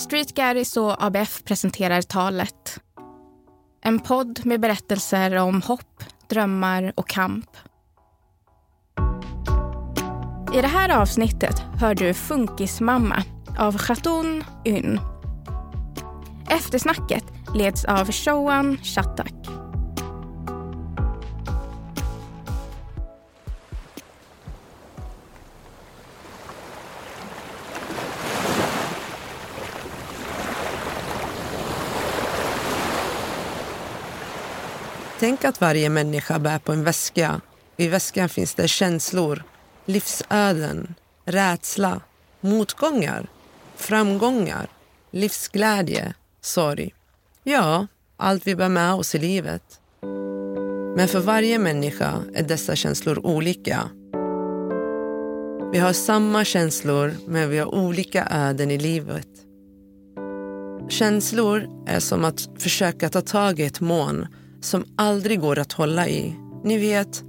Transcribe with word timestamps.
Street 0.00 0.34
Garris 0.34 0.76
och 0.76 1.04
ABF 1.04 1.44
presenterar 1.44 2.02
Talet. 2.02 2.80
En 3.84 4.00
podd 4.00 4.46
med 4.46 4.60
berättelser 4.60 5.36
om 5.36 5.62
hopp, 5.62 6.04
drömmar 6.28 6.92
och 6.96 7.08
kamp. 7.08 7.56
I 10.54 10.60
det 10.60 10.66
här 10.66 11.00
avsnittet 11.00 11.62
hör 11.80 11.94
du 11.94 12.14
Funkismamma 12.14 13.22
av 13.58 13.78
Khatoun 13.78 14.44
Yn. 14.64 15.00
Eftersnacket 16.48 17.24
leds 17.54 17.84
av 17.84 18.12
Showan 18.12 18.76
Shattak. 18.76 19.39
Tänk 35.20 35.44
att 35.44 35.60
varje 35.60 35.88
människa 35.88 36.38
bär 36.38 36.58
på 36.58 36.72
en 36.72 36.84
väska. 36.84 37.40
I 37.76 37.88
väskan 37.88 38.28
finns 38.28 38.54
det 38.54 38.68
känslor, 38.68 39.42
livsöden, 39.84 40.94
rädsla, 41.24 42.00
motgångar, 42.40 43.26
framgångar, 43.76 44.68
livsglädje, 45.10 46.14
sorg. 46.40 46.94
Ja, 47.44 47.86
allt 48.16 48.46
vi 48.46 48.56
bär 48.56 48.68
med 48.68 48.94
oss 48.94 49.14
i 49.14 49.18
livet. 49.18 49.80
Men 50.96 51.08
för 51.08 51.20
varje 51.20 51.58
människa 51.58 52.22
är 52.34 52.42
dessa 52.42 52.76
känslor 52.76 53.26
olika. 53.26 53.90
Vi 55.72 55.78
har 55.78 55.92
samma 55.92 56.44
känslor, 56.44 57.14
men 57.26 57.50
vi 57.50 57.58
har 57.58 57.74
olika 57.74 58.28
öden 58.30 58.70
i 58.70 58.78
livet. 58.78 59.28
Känslor 60.88 61.68
är 61.86 62.00
som 62.00 62.24
att 62.24 62.48
försöka 62.58 63.08
ta 63.08 63.20
tag 63.20 63.60
i 63.60 63.64
ett 63.64 63.80
moln 63.80 64.26
som 64.60 64.84
aldrig 64.96 65.40
går 65.40 65.58
att 65.58 65.72
hålla 65.72 66.08
i. 66.08 66.34
Ni 66.64 66.78
vet, 66.78 67.24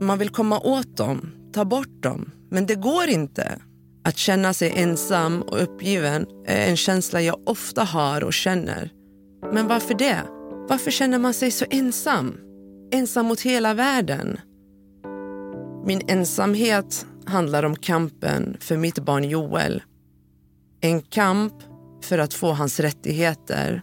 man 0.00 0.18
vill 0.18 0.30
komma 0.30 0.60
åt 0.60 0.96
dem, 0.96 1.30
ta 1.52 1.64
bort 1.64 2.02
dem, 2.02 2.30
men 2.50 2.66
det 2.66 2.74
går 2.74 3.08
inte. 3.08 3.58
Att 4.04 4.16
känna 4.16 4.52
sig 4.52 4.72
ensam 4.76 5.42
och 5.42 5.62
uppgiven 5.62 6.26
är 6.46 6.70
en 6.70 6.76
känsla 6.76 7.20
jag 7.20 7.48
ofta 7.48 7.84
har 7.84 8.24
och 8.24 8.32
känner. 8.32 8.90
Men 9.52 9.68
varför 9.68 9.94
det? 9.94 10.22
Varför 10.68 10.90
känner 10.90 11.18
man 11.18 11.34
sig 11.34 11.50
så 11.50 11.64
ensam? 11.70 12.34
Ensam 12.92 13.26
mot 13.26 13.40
hela 13.40 13.74
världen. 13.74 14.40
Min 15.86 16.00
ensamhet 16.06 17.06
handlar 17.26 17.62
om 17.62 17.76
kampen 17.76 18.56
för 18.60 18.76
mitt 18.76 18.98
barn 18.98 19.24
Joel. 19.24 19.82
En 20.80 21.02
kamp 21.02 21.54
för 22.02 22.18
att 22.18 22.34
få 22.34 22.52
hans 22.52 22.80
rättigheter. 22.80 23.82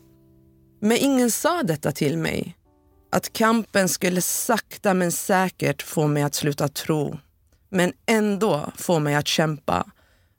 Men 0.81 0.97
ingen 0.97 1.31
sa 1.31 1.63
detta 1.63 1.91
till 1.91 2.17
mig. 2.17 2.55
Att 3.13 3.33
kampen 3.33 3.89
skulle 3.89 4.21
sakta 4.21 4.93
men 4.93 5.11
säkert 5.11 5.81
få 5.81 6.07
mig 6.07 6.23
att 6.23 6.35
sluta 6.35 6.67
tro. 6.67 7.17
Men 7.69 7.93
ändå 8.05 8.71
få 8.75 8.99
mig 8.99 9.15
att 9.15 9.27
kämpa. 9.27 9.85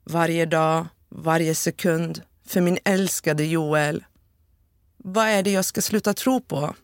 Varje 0.03 0.45
dag, 0.45 0.87
varje 1.09 1.55
sekund. 1.55 2.21
För 2.47 2.61
min 2.61 2.77
älskade 2.85 3.45
Joel. 3.45 4.03
Vad 4.97 5.27
är 5.27 5.43
det 5.43 5.51
jag 5.51 5.65
ska 5.65 5.81
sluta 5.81 6.13
tro 6.13 6.41
på? 6.41 6.75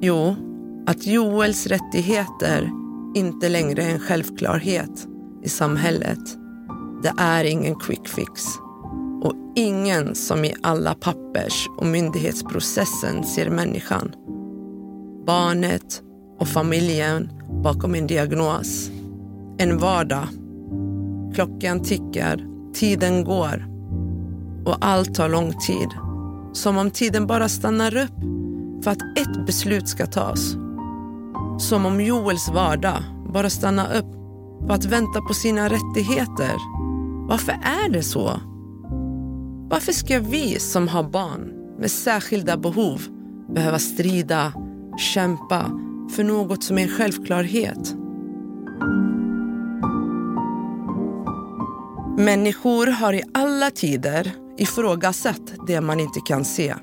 Jo, 0.00 0.36
att 0.86 1.06
Joels 1.06 1.66
rättigheter 1.66 2.70
inte 3.14 3.48
längre 3.48 3.82
är 3.82 3.90
en 3.90 4.00
självklarhet 4.00 5.06
i 5.44 5.48
samhället. 5.48 6.36
Det 7.02 7.14
är 7.18 7.44
ingen 7.44 7.78
quick 7.78 8.08
fix 8.08 8.42
och 9.22 9.34
ingen 9.54 10.14
som 10.14 10.44
i 10.44 10.54
alla 10.62 10.94
pappers 10.94 11.68
och 11.78 11.86
myndighetsprocessen 11.86 13.24
ser 13.24 13.50
människan. 13.50 14.12
Barnet 15.26 16.02
och 16.38 16.48
familjen 16.48 17.30
bakom 17.62 17.94
en 17.94 18.06
diagnos. 18.06 18.90
En 19.58 19.78
vardag. 19.78 20.26
Klockan 21.34 21.82
tickar, 21.82 22.46
tiden 22.74 23.24
går 23.24 23.66
och 24.66 24.76
allt 24.80 25.14
tar 25.14 25.28
lång 25.28 25.52
tid. 25.52 25.88
Som 26.52 26.78
om 26.78 26.90
tiden 26.90 27.26
bara 27.26 27.48
stannar 27.48 27.96
upp 27.96 28.20
för 28.84 28.90
att 28.90 29.18
ett 29.18 29.46
beslut 29.46 29.88
ska 29.88 30.06
tas. 30.06 30.56
Som 31.58 31.86
om 31.86 32.00
Joels 32.00 32.48
vardag 32.48 33.02
bara 33.34 33.50
stannar 33.50 33.96
upp 33.96 34.12
för 34.66 34.74
att 34.74 34.84
vänta 34.84 35.20
på 35.20 35.34
sina 35.34 35.68
rättigheter. 35.68 36.54
Varför 37.28 37.52
är 37.52 37.90
det 37.90 38.02
så? 38.02 38.30
Varför 39.70 39.92
ska 39.92 40.20
vi 40.20 40.58
som 40.58 40.88
har 40.88 41.02
barn 41.02 41.52
med 41.78 41.90
särskilda 41.90 42.56
behov 42.56 43.02
behöva 43.54 43.78
strida, 43.78 44.52
kämpa 44.98 45.70
för 46.16 46.24
något 46.24 46.64
som 46.64 46.78
är 46.78 46.82
en 46.82 46.88
självklarhet? 46.88 47.94
Människor 52.18 52.86
har 52.86 53.12
i 53.12 53.22
alla 53.34 53.70
tider 53.70 54.32
ifrågasatt 54.58 55.52
det 55.66 55.80
man 55.80 56.00
inte 56.00 56.20
kan 56.20 56.44
se. 56.44 56.74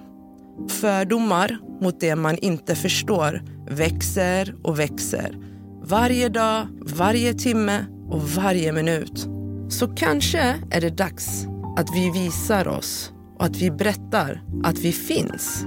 Fördomar 0.69 1.59
mot 1.81 1.99
det 1.99 2.15
man 2.15 2.37
inte 2.37 2.75
förstår 2.75 3.41
växer 3.69 4.55
och 4.63 4.79
växer. 4.79 5.37
Varje 5.83 6.29
dag, 6.29 6.67
varje 6.81 7.33
timme 7.33 7.85
och 8.09 8.29
varje 8.29 8.71
minut. 8.71 9.27
Så 9.69 9.87
kanske 9.87 10.55
är 10.71 10.81
det 10.81 10.97
dags 10.97 11.47
att 11.77 11.95
vi 11.95 12.09
visar 12.09 12.67
oss 12.67 13.11
och 13.39 13.45
att 13.45 13.55
vi 13.55 13.71
berättar 13.71 14.41
att 14.63 14.79
vi 14.79 14.91
finns. 14.91 15.65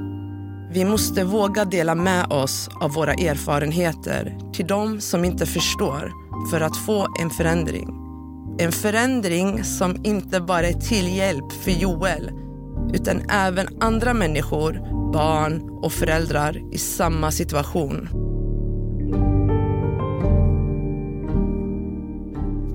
Vi 0.73 0.85
måste 0.85 1.25
våga 1.25 1.65
dela 1.65 1.95
med 1.95 2.27
oss 2.33 2.69
av 2.81 2.93
våra 2.93 3.13
erfarenheter 3.13 4.39
till 4.53 4.67
de 4.67 5.01
som 5.01 5.25
inte 5.25 5.47
förstår 5.47 6.13
för 6.51 6.61
att 6.61 6.77
få 6.77 7.07
en 7.21 7.31
förändring. 7.31 7.89
En 8.59 8.73
förändring 8.73 9.65
som 9.65 9.97
inte 10.05 10.41
bara 10.41 10.69
är 10.69 10.73
till 10.73 11.17
hjälp 11.17 11.53
för 11.53 11.71
Joel 11.71 12.31
utan 12.95 13.21
även 13.31 13.67
andra 13.81 14.15
människor, 14.15 14.73
barn 15.13 15.79
och 15.83 15.93
föräldrar 15.93 16.75
i 16.75 16.79
samma 16.79 17.31
situation. 17.31 18.09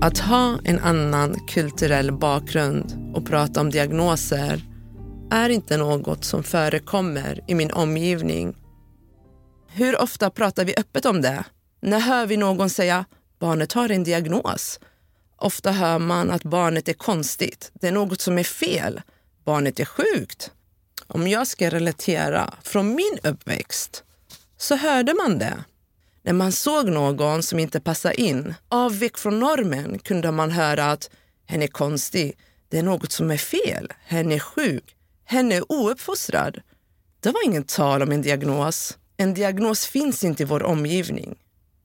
Att 0.01 0.17
ha 0.17 0.59
en 0.63 0.79
annan 0.79 1.47
kulturell 1.47 2.11
bakgrund 2.11 3.13
och 3.15 3.25
prata 3.25 3.61
om 3.61 3.69
diagnoser 3.69 4.61
är 5.31 5.49
inte 5.49 5.77
något 5.77 6.25
som 6.25 6.43
förekommer 6.43 7.43
i 7.47 7.55
min 7.55 7.71
omgivning. 7.71 8.55
Hur 9.67 10.01
ofta 10.01 10.29
pratar 10.29 10.65
vi 10.65 10.75
öppet 10.77 11.05
om 11.05 11.21
det? 11.21 11.43
När 11.81 11.99
hör 11.99 12.25
vi 12.25 12.37
någon 12.37 12.69
säga 12.69 13.05
barnet 13.39 13.73
har 13.73 13.89
en 13.89 14.03
diagnos? 14.03 14.79
Ofta 15.37 15.71
hör 15.71 15.99
man 15.99 16.31
att 16.31 16.43
barnet 16.43 16.87
är 16.87 16.93
konstigt, 16.93 17.71
det 17.73 17.87
är 17.87 17.91
något 17.91 18.21
som 18.21 18.37
är 18.37 18.43
fel, 18.43 19.01
barnet 19.45 19.79
är 19.79 19.85
sjukt. 19.85 20.51
Om 21.07 21.27
jag 21.27 21.47
ska 21.47 21.69
relatera 21.69 22.53
från 22.63 22.95
min 22.95 23.17
uppväxt 23.23 24.03
så 24.57 24.75
hörde 24.75 25.13
man 25.13 25.39
det. 25.39 25.63
När 26.25 26.33
man 26.33 26.51
såg 26.51 26.89
någon 26.89 27.43
som 27.43 27.59
inte 27.59 27.79
passade 27.79 28.21
in, 28.21 28.53
avvek 28.69 29.17
från 29.17 29.39
normen, 29.39 29.99
kunde 29.99 30.31
man 30.31 30.51
höra 30.51 30.91
att 30.91 31.09
hen 31.45 31.61
är 31.61 31.67
konstig, 31.67 32.37
det 32.69 32.77
är 32.77 32.83
något 32.83 33.11
som 33.11 33.31
är 33.31 33.37
fel, 33.37 33.93
hen 34.05 34.31
är 34.31 34.39
sjuk, 34.39 34.95
hen 35.25 35.51
är 35.51 35.71
ouppfostrad. 35.71 36.61
Det 37.19 37.31
var 37.31 37.45
inget 37.45 37.67
tal 37.67 38.01
om 38.01 38.11
en 38.11 38.21
diagnos. 38.21 38.97
En 39.17 39.33
diagnos 39.33 39.85
finns 39.85 40.23
inte 40.23 40.43
i 40.43 40.45
vår 40.45 40.63
omgivning. 40.63 41.35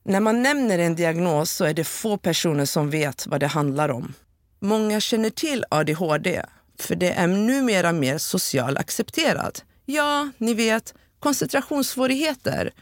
När 0.05 0.21
man 0.21 0.43
nämner 0.43 0.79
en 0.79 0.97
diagnos 0.97 1.51
så 1.51 1.65
är 1.65 1.75
det 1.75 1.85
få 1.85 2.17
personer 2.17 2.65
som 2.65 2.91
vet 2.91 3.27
vad 3.27 3.41
det 3.41 3.47
handlar 3.47 3.89
om. 3.89 4.15
Många 4.61 5.01
känner 5.01 5.31
till 5.31 5.65
ADHD, 5.71 6.43
för 6.79 6.95
det 6.95 7.13
är 7.13 7.27
numera 7.27 7.93
mer 7.93 8.19
socialt 8.19 8.79
accepterat. 8.79 9.65
Ja, 9.87 10.31
ni 10.39 10.55
vet, 10.55 10.95
koncentrationssvårigheter, 11.19 12.73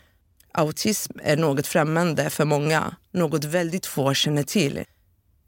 Autism 0.59 1.13
är 1.23 1.37
något 1.37 1.67
främmande 1.67 2.31
för 2.31 2.45
många, 2.45 2.97
något 3.13 3.45
väldigt 3.45 3.87
få 3.87 4.15
känner 4.15 4.43
till. 4.43 4.85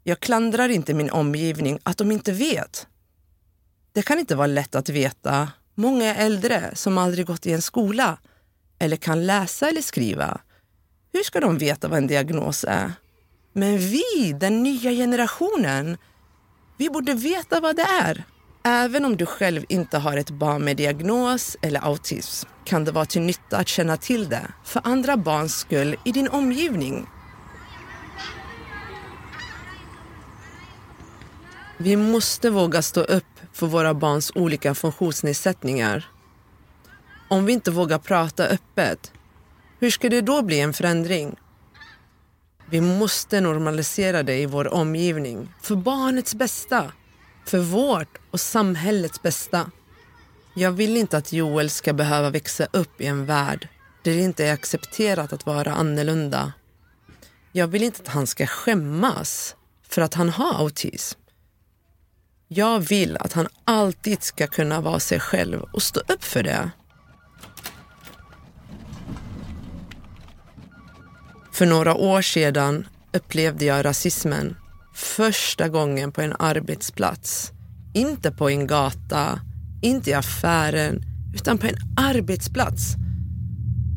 Jag 0.03 0.19
klandrar 0.19 0.69
inte 0.69 0.93
min 0.93 1.09
omgivning 1.09 1.79
att 1.83 1.97
de 1.97 2.11
inte 2.11 2.31
vet. 2.31 2.87
Det 3.93 4.01
kan 4.01 4.19
inte 4.19 4.35
vara 4.35 4.47
lätt 4.47 4.75
att 4.75 4.89
veta. 4.89 5.51
Många 5.75 6.15
är 6.15 6.25
äldre 6.25 6.71
som 6.73 6.97
aldrig 6.97 7.25
gått 7.25 7.45
i 7.45 7.51
en 7.51 7.61
skola 7.61 8.17
eller 8.79 8.97
kan 8.97 9.25
läsa 9.25 9.69
eller 9.69 9.81
skriva. 9.81 10.41
Hur 11.13 11.23
ska 11.23 11.39
de 11.39 11.57
veta 11.57 11.87
vad 11.87 11.97
en 11.97 12.07
diagnos 12.07 12.65
är? 12.67 12.93
Men 13.53 13.77
vi, 13.77 14.35
den 14.39 14.63
nya 14.63 14.91
generationen, 14.91 15.97
vi 16.77 16.89
borde 16.89 17.13
veta 17.13 17.59
vad 17.59 17.75
det 17.75 17.87
är. 18.01 18.23
Även 18.63 19.05
om 19.05 19.17
du 19.17 19.25
själv 19.25 19.65
inte 19.69 19.97
har 19.97 20.17
ett 20.17 20.29
barn 20.29 20.63
med 20.63 20.77
diagnos 20.77 21.57
eller 21.61 21.85
autism 21.85 22.50
kan 22.65 22.85
det 22.85 22.91
vara 22.91 23.05
till 23.05 23.21
nytta 23.21 23.57
att 23.57 23.67
känna 23.67 23.97
till 23.97 24.29
det 24.29 24.47
för 24.63 24.81
andra 24.83 25.17
barns 25.17 25.55
skull 25.55 25.95
i 26.05 26.11
din 26.11 26.27
omgivning. 26.27 27.07
Vi 31.77 31.95
måste 31.95 32.49
våga 32.49 32.81
stå 32.81 33.01
upp 33.01 33.39
för 33.53 33.67
våra 33.67 33.93
barns 33.93 34.31
olika 34.35 34.75
funktionsnedsättningar. 34.75 36.09
Om 37.29 37.45
vi 37.45 37.53
inte 37.53 37.71
vågar 37.71 37.99
prata 37.99 38.47
öppet, 38.47 39.11
hur 39.79 39.89
ska 39.89 40.09
det 40.09 40.21
då 40.21 40.41
bli 40.41 40.59
en 40.59 40.73
förändring? 40.73 41.35
Vi 42.69 42.81
måste 42.81 43.41
normalisera 43.41 44.23
det 44.23 44.37
i 44.37 44.45
vår 44.45 44.73
omgivning, 44.73 45.53
för 45.61 45.75
barnets 45.75 46.35
bästa, 46.35 46.91
för 47.45 47.59
vårt 47.59 48.17
och 48.31 48.39
samhällets 48.39 49.21
bästa. 49.21 49.71
Jag 50.53 50.71
vill 50.71 50.97
inte 50.97 51.17
att 51.17 51.33
Joel 51.33 51.69
ska 51.69 51.93
behöva 51.93 52.29
växa 52.29 52.67
upp 52.71 53.01
i 53.01 53.05
en 53.05 53.25
värld 53.25 53.67
där 54.03 54.11
det 54.11 54.21
inte 54.21 54.45
är 54.45 54.53
accepterat 54.53 55.33
att 55.33 55.45
vara 55.45 55.71
annorlunda. 55.71 56.53
Jag 57.51 57.67
vill 57.67 57.83
inte 57.83 58.01
att 58.01 58.07
han 58.07 58.27
ska 58.27 58.47
skämmas 58.47 59.55
för 59.87 60.01
att 60.01 60.13
han 60.13 60.29
har 60.29 60.53
autism. 60.53 61.19
Jag 62.47 62.79
vill 62.79 63.17
att 63.17 63.33
han 63.33 63.47
alltid 63.63 64.23
ska 64.23 64.47
kunna 64.47 64.81
vara 64.81 64.99
sig 64.99 65.19
själv 65.19 65.61
och 65.61 65.81
stå 65.81 65.99
upp 65.99 66.23
för 66.23 66.43
det. 66.43 66.71
För 71.51 71.65
några 71.65 71.95
år 71.95 72.21
sedan 72.21 72.87
upplevde 73.13 73.65
jag 73.65 73.85
rasismen 73.85 74.55
första 74.93 75.69
gången 75.69 76.11
på 76.11 76.21
en 76.21 76.35
arbetsplats. 76.39 77.51
Inte 77.93 78.31
på 78.31 78.49
en 78.49 78.67
gata, 78.67 79.39
inte 79.81 80.09
i 80.09 80.13
affären, 80.13 81.03
utan 81.33 81.57
på 81.57 81.67
en 81.67 81.75
arbetsplats. 81.97 82.95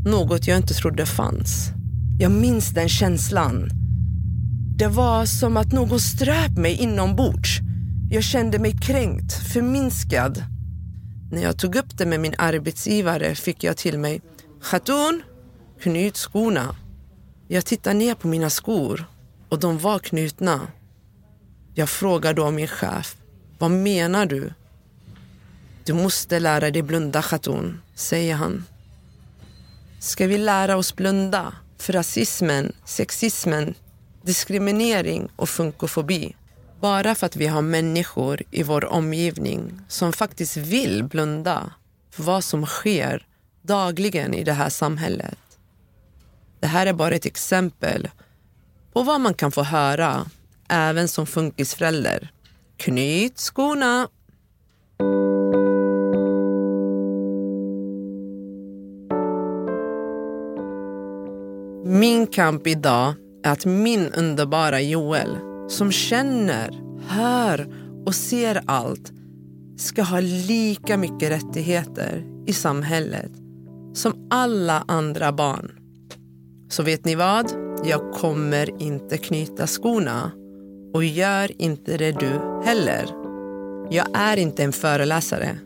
Något 0.06 0.46
jag 0.46 0.56
inte 0.56 0.74
trodde 0.74 1.06
fanns. 1.06 1.72
Jag 2.18 2.32
minns 2.32 2.70
den 2.70 2.88
känslan. 2.88 3.70
Det 4.76 4.86
var 4.86 5.24
som 5.24 5.56
att 5.56 5.72
någon 5.72 6.00
ströp 6.00 6.56
mig 6.56 6.74
inombords. 6.74 7.60
Jag 8.10 8.22
kände 8.22 8.58
mig 8.58 8.78
kränkt, 8.78 9.32
förminskad. 9.32 10.44
När 11.32 11.42
jag 11.42 11.58
tog 11.58 11.76
upp 11.76 11.98
det 11.98 12.06
med 12.06 12.20
min 12.20 12.34
arbetsgivare 12.38 13.34
fick 13.34 13.64
jag 13.64 13.76
till 13.76 13.98
mig 13.98 14.20
Khatun, 14.62 15.22
knyt 15.80 16.16
skorna. 16.16 16.76
Jag 17.48 17.66
tittade 17.66 17.94
ner 17.94 18.14
på 18.14 18.28
mina 18.28 18.50
skor 18.50 19.04
och 19.48 19.60
de 19.60 19.78
var 19.78 19.98
knutna. 19.98 20.60
Jag 21.74 21.88
frågade 21.88 22.34
då 22.34 22.50
min 22.50 22.68
chef, 22.68 23.16
vad 23.58 23.70
menar 23.70 24.26
du? 24.26 24.52
Du 25.84 25.92
måste 25.92 26.38
lära 26.38 26.70
dig 26.70 26.82
blunda 26.82 27.22
Khatun, 27.22 27.80
säger 27.94 28.34
han. 28.34 28.64
Ska 30.00 30.26
vi 30.26 30.38
lära 30.38 30.76
oss 30.76 30.96
blunda 30.96 31.52
för 31.78 31.92
rasismen, 31.92 32.72
sexismen, 32.84 33.74
diskriminering 34.22 35.28
och 35.36 35.48
funkofobi? 35.48 36.36
Bara 36.80 37.14
för 37.14 37.26
att 37.26 37.36
vi 37.36 37.46
har 37.46 37.62
människor 37.62 38.42
i 38.50 38.62
vår 38.62 38.84
omgivning 38.84 39.80
som 39.88 40.12
faktiskt 40.12 40.56
vill 40.56 41.04
blunda 41.04 41.72
för 42.10 42.22
vad 42.22 42.44
som 42.44 42.66
sker 42.66 43.26
dagligen 43.62 44.34
i 44.34 44.44
det 44.44 44.52
här 44.52 44.70
samhället. 44.70 45.38
Det 46.60 46.66
här 46.66 46.86
är 46.86 46.92
bara 46.92 47.14
ett 47.14 47.26
exempel 47.26 48.08
på 48.92 49.02
vad 49.02 49.20
man 49.20 49.34
kan 49.34 49.52
få 49.52 49.62
höra 49.62 50.26
även 50.68 51.08
som 51.08 51.26
funkisförälder. 51.26 52.32
Knyt 52.76 53.38
skorna! 53.38 54.08
Min 61.94 62.26
kamp 62.26 62.66
idag 62.66 63.14
är 63.44 63.50
att 63.50 63.66
min 63.66 64.12
underbara 64.16 64.80
Joel, 64.80 65.36
som 65.68 65.92
känner, 65.92 66.82
hör 67.08 67.66
och 68.06 68.14
ser 68.14 68.62
allt 68.66 69.12
ska 69.76 70.02
ha 70.02 70.20
lika 70.20 70.96
mycket 70.96 71.30
rättigheter 71.30 72.24
i 72.46 72.52
samhället 72.52 73.30
som 73.92 74.28
alla 74.30 74.84
andra 74.88 75.32
barn. 75.32 75.72
Så 76.68 76.82
vet 76.82 77.04
ni 77.04 77.14
vad? 77.14 77.52
Jag 77.84 78.12
kommer 78.12 78.82
inte 78.82 79.18
knyta 79.18 79.66
skorna. 79.66 80.30
Och 80.94 81.04
gör 81.04 81.62
inte 81.62 81.96
det 81.96 82.12
du 82.12 82.62
heller. 82.64 83.06
Jag 83.90 84.06
är 84.14 84.36
inte 84.36 84.64
en 84.64 84.72
föreläsare. 84.72 85.56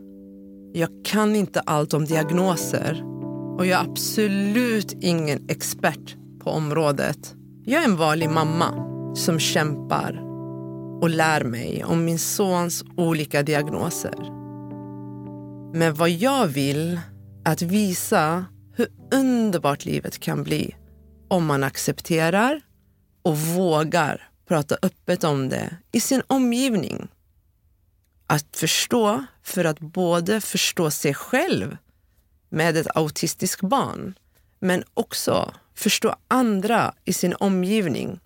Jag 0.72 0.88
kan 1.04 1.36
inte 1.36 1.60
allt 1.60 1.94
om 1.94 2.04
diagnoser 2.04 3.17
och 3.58 3.66
jag 3.66 3.80
är 3.80 3.90
absolut 3.90 4.92
ingen 5.00 5.48
expert 5.48 6.16
på 6.40 6.50
området. 6.50 7.34
Jag 7.64 7.82
är 7.82 7.84
en 7.84 7.96
vanlig 7.96 8.30
mamma 8.30 8.74
som 9.14 9.38
kämpar 9.38 10.22
och 11.02 11.10
lär 11.10 11.44
mig 11.44 11.84
om 11.84 12.04
min 12.04 12.18
sons 12.18 12.84
olika 12.96 13.42
diagnoser. 13.42 14.14
Men 15.74 15.94
vad 15.94 16.10
jag 16.10 16.46
vill 16.46 17.00
är 17.44 17.52
att 17.52 17.62
visa 17.62 18.44
hur 18.74 18.88
underbart 19.12 19.84
livet 19.84 20.18
kan 20.18 20.42
bli 20.44 20.76
om 21.28 21.46
man 21.46 21.64
accepterar 21.64 22.60
och 23.22 23.38
vågar 23.38 24.28
prata 24.48 24.76
öppet 24.82 25.24
om 25.24 25.48
det 25.48 25.76
i 25.92 26.00
sin 26.00 26.22
omgivning. 26.26 27.08
Att 28.26 28.56
förstå 28.56 29.24
för 29.42 29.64
att 29.64 29.80
både 29.80 30.40
förstå 30.40 30.90
sig 30.90 31.14
själv 31.14 31.76
med 32.48 32.76
ett 32.76 32.96
autistiskt 32.96 33.62
barn 33.62 34.14
men 34.58 34.84
också 34.94 35.52
förstå 35.74 36.14
andra 36.28 36.94
i 37.04 37.12
sin 37.12 37.34
omgivning. 37.40 38.20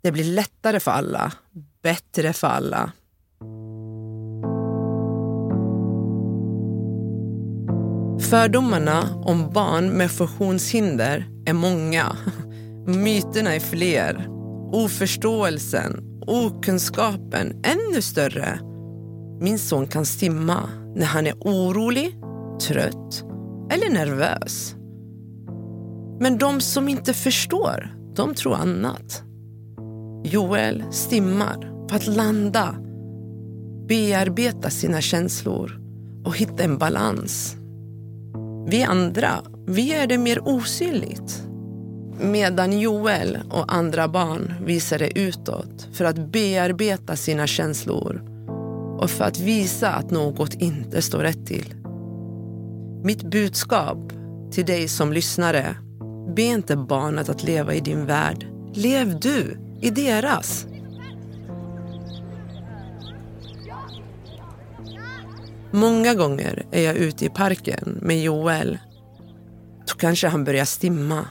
Det 0.00 0.12
blir 0.12 0.24
lättare 0.24 0.80
för 0.80 0.90
alla, 0.90 1.32
bättre 1.82 2.32
för 2.32 2.46
alla. 2.46 2.92
Fördomarna 8.30 9.14
om 9.24 9.50
barn 9.52 9.88
med 9.88 10.10
funktionshinder 10.10 11.28
är 11.46 11.52
många. 11.52 12.16
Myterna 12.86 13.54
är 13.54 13.60
fler. 13.60 14.26
Oförståelsen, 14.72 16.20
okunskapen 16.26 17.62
ännu 17.64 18.02
större. 18.02 18.60
Min 19.40 19.58
son 19.58 19.86
kan 19.86 20.06
simma 20.06 20.68
när 20.96 21.06
han 21.06 21.26
är 21.26 21.34
orolig, 21.34 22.16
trött 22.60 23.24
eller 23.70 23.90
nervös. 23.90 24.74
Men 26.20 26.38
de 26.38 26.60
som 26.60 26.88
inte 26.88 27.14
förstår, 27.14 27.96
de 28.14 28.34
tror 28.34 28.54
annat. 28.54 29.22
Joel 30.24 30.84
stimmar 30.90 31.86
för 31.88 31.96
att 31.96 32.06
landa, 32.06 32.74
bearbeta 33.88 34.70
sina 34.70 35.00
känslor 35.00 35.80
och 36.24 36.36
hitta 36.36 36.64
en 36.64 36.78
balans. 36.78 37.56
Vi 38.66 38.82
andra, 38.82 39.30
vi 39.66 39.92
är 39.92 40.06
det 40.06 40.18
mer 40.18 40.48
osynligt. 40.48 41.42
Medan 42.20 42.80
Joel 42.80 43.38
och 43.50 43.74
andra 43.74 44.08
barn 44.08 44.54
visar 44.64 44.98
det 44.98 45.18
utåt 45.18 45.88
för 45.92 46.04
att 46.04 46.32
bearbeta 46.32 47.16
sina 47.16 47.46
känslor 47.46 48.22
och 48.98 49.10
för 49.10 49.24
att 49.24 49.40
visa 49.40 49.88
att 49.90 50.10
något 50.10 50.54
inte 50.54 51.02
står 51.02 51.18
rätt 51.18 51.46
till. 51.46 51.74
Mitt 53.06 53.22
budskap 53.22 53.98
till 54.52 54.66
dig 54.66 54.88
som 54.88 55.12
lyssnare, 55.12 55.76
be 56.36 56.42
inte 56.42 56.76
barnet 56.76 57.28
att 57.28 57.42
leva 57.42 57.74
i 57.74 57.80
din 57.80 58.06
värld. 58.06 58.46
Lev 58.74 59.20
du 59.20 59.58
i 59.80 59.90
deras. 59.90 60.66
Många 65.70 66.14
gånger 66.14 66.66
är 66.72 66.82
jag 66.82 66.96
ute 66.96 67.24
i 67.24 67.28
parken 67.28 67.98
med 68.02 68.22
Joel. 68.22 68.78
Då 69.86 69.94
kanske 69.94 70.28
han 70.28 70.44
börjar 70.44 70.64
stimma. 70.64 71.28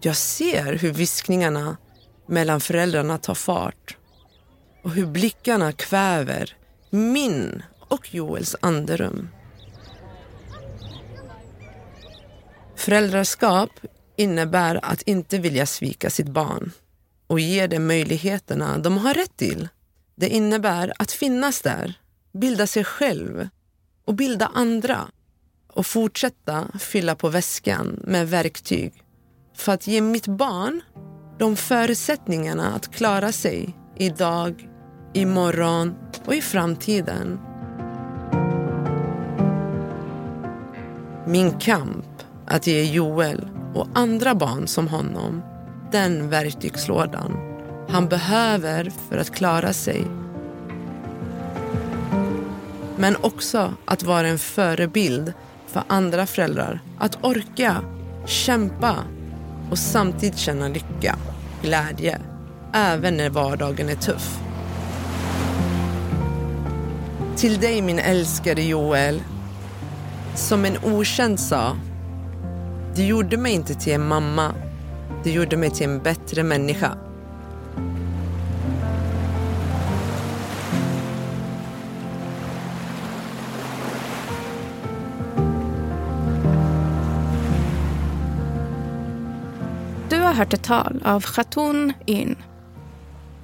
Jag 0.00 0.16
ser 0.16 0.76
hur 0.76 0.92
viskningarna 0.92 1.76
mellan 2.26 2.60
föräldrarna 2.60 3.18
tar 3.18 3.34
fart 3.34 3.96
och 4.84 4.90
hur 4.90 5.06
blickarna 5.06 5.72
kväver 5.72 6.56
min 6.90 7.62
och 7.88 8.14
Joels 8.14 8.56
andrum. 8.60 9.28
Föräldraskap 12.88 13.70
innebär 14.16 14.80
att 14.82 15.02
inte 15.02 15.38
vilja 15.38 15.66
svika 15.66 16.10
sitt 16.10 16.28
barn 16.28 16.72
och 17.26 17.40
ge 17.40 17.66
det 17.66 17.78
möjligheterna 17.78 18.78
de 18.78 18.98
har 18.98 19.14
rätt 19.14 19.36
till. 19.36 19.68
Det 20.14 20.28
innebär 20.28 20.92
att 20.98 21.12
finnas 21.12 21.60
där, 21.60 21.94
bilda 22.32 22.66
sig 22.66 22.84
själv 22.84 23.48
och 24.04 24.14
bilda 24.14 24.50
andra 24.54 25.08
och 25.66 25.86
fortsätta 25.86 26.68
fylla 26.78 27.14
på 27.14 27.28
väskan 27.28 28.00
med 28.04 28.28
verktyg 28.28 28.92
för 29.56 29.72
att 29.72 29.86
ge 29.86 30.00
mitt 30.00 30.26
barn 30.26 30.80
de 31.38 31.56
förutsättningarna 31.56 32.74
att 32.74 32.94
klara 32.94 33.32
sig 33.32 33.76
idag, 33.96 34.68
imorgon 35.14 35.94
och 36.24 36.34
i 36.34 36.42
framtiden. 36.42 37.40
Min 41.26 41.58
kamp 41.58 42.18
att 42.48 42.66
ge 42.66 42.82
Joel 42.82 43.48
och 43.74 43.86
andra 43.94 44.34
barn 44.34 44.66
som 44.66 44.88
honom 44.88 45.42
den 45.92 46.30
verktygslådan 46.30 47.36
han 47.88 48.08
behöver 48.08 48.92
för 49.08 49.18
att 49.18 49.34
klara 49.34 49.72
sig 49.72 50.04
Men 52.96 53.16
också 53.20 53.74
att 53.84 54.02
vara 54.02 54.28
en 54.28 54.38
förebild 54.38 55.32
för 55.66 55.82
andra 55.86 56.26
föräldrar. 56.26 56.80
Att 56.98 57.24
orka, 57.24 57.82
kämpa 58.26 58.96
och 59.70 59.78
samtidigt 59.78 60.38
känna 60.38 60.68
lycka, 60.68 61.16
glädje, 61.62 62.20
även 62.72 63.16
när 63.16 63.30
vardagen 63.30 63.88
är 63.88 63.94
tuff. 63.94 64.38
Till 67.36 67.60
dig 67.60 67.82
min 67.82 67.98
älskade 67.98 68.62
Joel, 68.62 69.22
som 70.34 70.64
en 70.64 70.78
okänd 70.84 71.40
sa, 71.40 71.76
det 72.98 73.04
gjorde 73.04 73.36
mig 73.36 73.52
inte 73.52 73.74
till 73.74 73.92
en 73.92 74.08
mamma, 74.08 74.54
Det 75.24 75.30
gjorde 75.30 75.56
mig 75.56 75.70
till 75.70 75.86
en 75.86 76.02
bättre 76.02 76.42
människa. 76.42 76.98
Du 90.08 90.20
har 90.20 90.34
hört 90.34 90.52
ett 90.52 90.62
tal 90.62 91.02
av 91.04 91.20
Khatoun 91.20 91.92
Yn. 92.06 92.36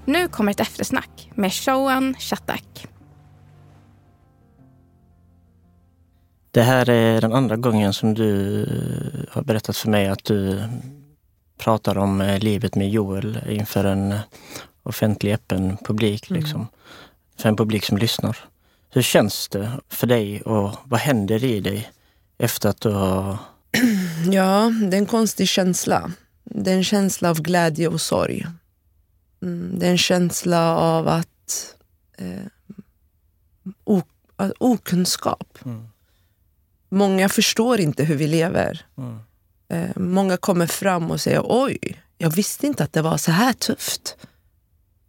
Nu 0.04 0.28
kommer 0.28 0.50
ett 0.52 0.60
eftersnack 0.60 1.30
med 1.34 1.52
Shoan 1.52 2.14
Shatak. 2.18 2.93
Det 6.54 6.62
här 6.62 6.88
är 6.88 7.20
den 7.20 7.32
andra 7.32 7.56
gången 7.56 7.92
som 7.92 8.14
du 8.14 8.66
har 9.30 9.42
berättat 9.42 9.76
för 9.76 9.88
mig 9.88 10.08
att 10.08 10.24
du 10.24 10.62
pratar 11.58 11.98
om 11.98 12.20
eh, 12.20 12.38
livet 12.38 12.74
med 12.74 12.90
Joel 12.90 13.38
inför 13.48 13.84
en 13.84 14.14
offentlig 14.82 15.34
öppen 15.34 15.76
publik. 15.76 16.30
Mm. 16.30 16.42
Liksom. 16.42 16.66
För 17.38 17.48
en 17.48 17.56
publik 17.56 17.84
som 17.84 17.98
lyssnar. 17.98 18.38
Hur 18.90 19.02
känns 19.02 19.48
det 19.48 19.72
för 19.88 20.06
dig 20.06 20.42
och 20.42 20.70
vad 20.84 21.00
händer 21.00 21.44
i 21.44 21.60
dig 21.60 21.90
efter 22.38 22.68
att 22.68 22.80
du 22.80 22.90
har... 22.90 23.36
Ja, 24.32 24.72
det 24.90 24.96
är 24.96 24.98
en 24.98 25.06
konstig 25.06 25.48
känsla. 25.48 26.12
Det 26.44 26.70
är 26.70 26.76
en 26.76 26.84
känsla 26.84 27.30
av 27.30 27.42
glädje 27.42 27.88
och 27.88 28.00
sorg. 28.00 28.46
Mm, 29.42 29.78
det 29.78 29.86
är 29.86 29.90
en 29.90 29.98
känsla 29.98 30.76
av 30.76 31.08
att 31.08 31.74
eh, 32.18 32.46
okunskap. 34.58 35.58
Mm. 35.64 35.88
Många 36.94 37.28
förstår 37.28 37.80
inte 37.80 38.04
hur 38.04 38.16
vi 38.16 38.26
lever. 38.26 38.86
Mm. 38.98 39.18
Eh, 39.68 39.96
många 39.96 40.36
kommer 40.36 40.66
fram 40.66 41.10
och 41.10 41.20
säger 41.20 41.42
oj, 41.44 41.78
jag 42.18 42.30
visste 42.30 42.66
inte 42.66 42.84
att 42.84 42.92
det 42.92 43.02
var 43.02 43.16
så 43.16 43.30
här 43.30 43.52
tufft. 43.52 44.16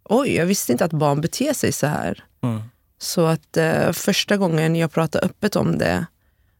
Oj, 0.04 0.34
jag 0.34 0.46
visste 0.46 0.72
inte 0.72 0.84
att 0.84 0.92
barn 0.92 1.20
beter 1.20 1.52
sig 1.52 1.72
så 1.72 1.86
här. 1.86 2.24
Mm. 2.42 2.62
Så 2.98 3.26
att 3.26 3.56
eh, 3.56 3.92
första 3.92 4.36
gången 4.36 4.76
jag 4.76 4.92
pratade 4.92 5.26
öppet 5.26 5.56
om 5.56 5.78
det, 5.78 6.06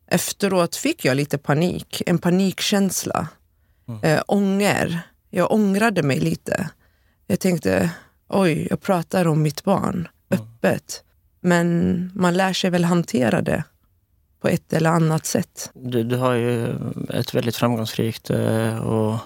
efteråt 0.06 0.76
fick 0.76 1.04
jag 1.04 1.16
lite 1.16 1.38
panik. 1.38 2.02
En 2.06 2.18
panikkänsla. 2.18 3.28
Eh, 4.02 4.22
ånger. 4.26 5.00
Jag 5.30 5.52
ångrade 5.52 6.02
mig 6.02 6.20
lite. 6.20 6.70
Jag 7.26 7.40
tänkte, 7.40 7.90
oj, 8.28 8.66
jag 8.70 8.80
pratar 8.80 9.26
om 9.26 9.42
mitt 9.42 9.64
barn 9.64 10.08
öppet. 10.30 11.04
Men 11.40 12.10
man 12.14 12.34
lär 12.34 12.52
sig 12.52 12.70
väl 12.70 12.84
hantera 12.84 13.42
det 13.42 13.64
på 14.40 14.48
ett 14.48 14.72
eller 14.72 14.90
annat 14.90 15.26
sätt. 15.26 15.70
Du, 15.74 16.02
du 16.02 16.16
har 16.16 16.32
ju 16.32 16.74
ett 17.10 17.34
väldigt 17.34 17.56
framgångsrikt 17.56 18.30
eh, 18.30 18.78
och 18.78 19.18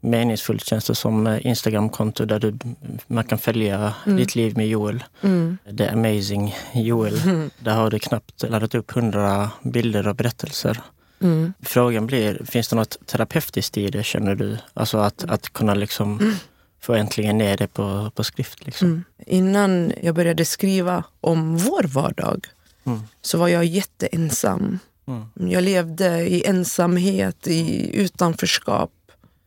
meningsfullt 0.00 0.64
känns 0.64 0.86
det 0.86 0.94
som 0.94 1.26
eh, 1.26 1.46
Instagramkonto 1.46 2.24
där 2.24 2.40
du, 2.40 2.58
man 3.06 3.24
kan 3.24 3.38
följa 3.38 3.94
ditt 4.04 4.34
liv 4.34 4.56
med 4.56 4.68
Joel. 4.68 5.04
Mm. 5.22 5.58
The 5.78 5.88
amazing 5.88 6.54
Joel. 6.74 7.20
Där 7.58 7.74
har 7.74 7.90
du 7.90 7.98
knappt 7.98 8.42
laddat 8.42 8.74
upp 8.74 8.90
hundra 8.90 9.50
bilder 9.62 10.08
och 10.08 10.16
berättelser. 10.16 10.80
Mm. 11.22 11.52
Frågan 11.62 12.06
blir, 12.06 12.44
finns 12.44 12.68
det 12.68 12.76
något 12.76 13.06
terapeutiskt 13.06 13.78
i 13.78 13.88
det 13.88 14.02
känner 14.02 14.34
du? 14.34 14.58
Alltså 14.74 14.98
att, 14.98 15.24
att 15.24 15.52
kunna 15.52 15.74
liksom 15.74 16.36
få 16.80 16.94
äntligen 16.94 17.38
ner 17.38 17.56
det 17.56 17.66
på, 17.66 18.10
på 18.14 18.24
skrift. 18.24 18.66
Liksom. 18.66 18.88
Mm. 18.88 19.04
Innan 19.26 19.92
jag 20.02 20.14
började 20.14 20.44
skriva 20.44 21.04
om 21.20 21.56
vår 21.56 21.82
vardag 21.82 22.46
Mm. 22.84 23.00
så 23.22 23.38
var 23.38 23.48
jag 23.48 23.64
jätteensam. 23.64 24.78
Mm. 25.06 25.50
Jag 25.50 25.62
levde 25.62 26.28
i 26.28 26.46
ensamhet, 26.46 27.46
i 27.46 27.90
utanförskap. 28.00 28.92